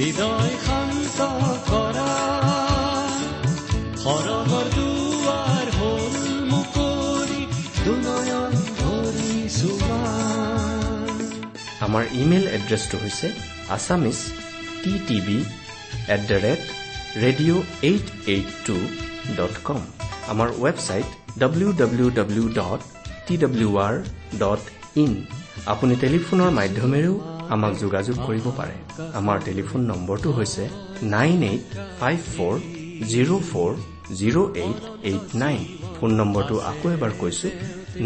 আমাৰ 0.01 0.09
ইমেইল 12.21 12.45
এড্ৰেছটো 12.57 12.95
হৈছে 13.03 13.27
Assamese 13.75 14.19
T 14.83 14.93
TV 15.07 15.39
at 16.13 16.21
the 16.29 16.37
rate 16.45 16.61
radio' 17.23 17.63
eight 17.89 18.07
eight 18.33 18.47
two 18.65 18.75
dot 19.37 19.55
com. 19.67 19.81
আমাৰ 20.31 20.49
website 20.63 21.07
W 21.41 21.69
W 21.81 22.07
W 22.19 22.45
dot 22.59 22.79
T 23.27 23.33
W 23.43 23.69
R 23.85 23.95
dot 24.41 24.63
in. 25.03 25.13
আপুনি 25.73 25.93
টেলিফোনৰ 26.03 26.49
মাধ্যমেৰেও 26.59 27.15
আমাক 27.53 27.73
যোগাযোগ 27.83 28.17
কৰিব 28.27 28.45
পাৰে। 28.59 28.75
আমাৰ 29.19 29.37
টেলিফোন 29.47 29.81
নম্বৰটো 29.91 30.29
হৈছে 30.37 30.63
nine 31.15 31.39
eight 31.51 31.63
five 31.99 32.19
four 32.35 32.55
zero' 33.11 33.43
four 33.49 33.71
zero' 34.19 34.49
eight 34.63 34.79
eight 35.09 35.25
nine. 35.43 35.59
Phone 35.97 36.11
নম্বৰটো 36.19 36.55
আকৌ 36.71 36.87
এবাৰ 36.95 37.11
কৈছো 37.21 37.49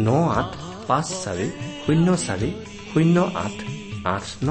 ন 0.08 0.10
আঠ 0.40 0.50
পাঁচ 0.90 1.08
চাৰি 1.24 1.48
শূন্য 1.86 2.08
চাৰি 2.26 2.50
শূন্য 2.92 3.18
আঠ 3.46 3.56
আঠ 4.16 4.26
ন। 4.48 4.50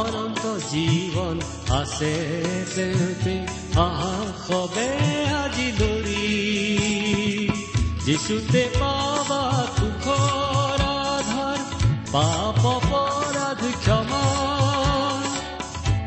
অনন্ত 0.00 0.44
জীৱন 0.70 1.36
আছে 1.80 2.12
আহা 3.86 4.14
সবে 4.46 4.88
আজি 5.42 5.68
যিচুতে 8.06 8.62
পাবা 8.80 9.42
সুখৰ 9.76 10.80
আধাৰ 10.86 11.60
পাপ 12.12 12.66
অপৰাধ 12.66 13.60
ক্ষমা। 13.84 14.24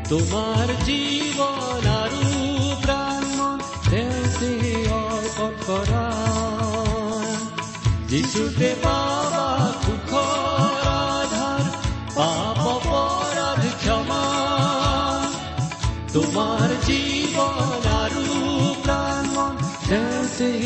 তোমাৰ 0.08 0.66
জীৱন 0.84 1.86
আৰু 1.92 2.26
প্ৰাণ 2.82 3.24
তেওঁতে 3.90 4.50
অৰ্পণ 4.90 5.52
কৰা। 5.66 6.04
যিচুতে 8.08 8.74
পাবা 8.84 9.46
সুখৰ 9.86 10.84
আধাৰ 10.92 11.64
পাপ 12.14 12.60
অপৰাধ 12.66 13.62
ক্ষমা। 13.82 14.24
তোমাৰ 16.12 16.68
জীৱন 16.86 17.88
আৰু 18.02 18.26
প্ৰাণ 18.84 19.26
তেওঁতে 19.88 20.65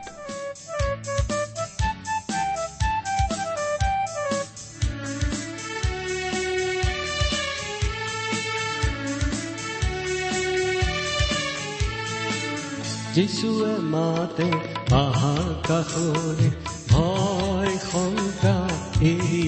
যিচুৱে 13.15 13.73
মাতে 13.93 14.49
আহা 14.95 15.35
কাষৰে 15.67 16.47
ভয় 16.91 17.73
শংকা 17.89 18.57
এৰি 19.03 19.47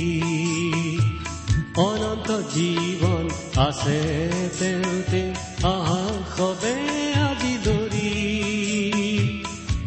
অনন্ত 1.79 2.29
জীৱন 2.55 3.25
আছে 3.67 3.99
তেওঁতে 4.59 5.21
আহা 5.67 6.03
সবে 6.35 6.75
আজি 7.27 7.53
ধৰি 7.65 8.11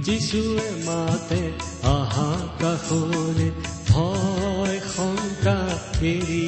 যিচুৱে 0.07 0.69
মাতে 0.87 1.43
আহা 1.91 2.31
কাষৰে 2.63 3.49
ভয় 3.91 4.79
শংকা 4.95 5.59
এৰি 6.05 6.47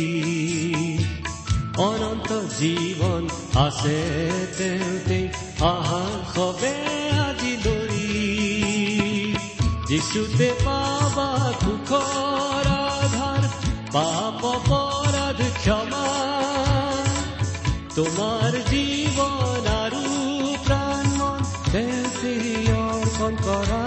অনন্ত 1.88 2.30
জীৱন 2.58 3.22
আছে 3.58 3.98
তেওঁতে 4.58 4.97
যিচুতে 10.18 10.46
পাবা 10.66 11.26
সুখৰ 11.62 12.66
আধাৰ 12.76 13.44
পাপ 13.92 14.40
অপৰাধ 14.44 15.40
ক্ষমা। 15.58 16.06
তোমাৰ 17.94 18.52
জীৱন 18.70 19.68
আৰু 19.74 20.02
প্ৰাণ 20.66 21.06
অৰ্পণ 22.82 23.32
কৰা। 23.46 23.82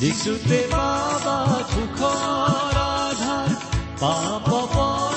যিচুতে 0.00 0.60
পাবা 0.70 1.38
সুখৰ 1.72 2.76
আধাৰ 2.84 3.50
পাপ 4.00 4.46
অপৰাধ 4.54 5.07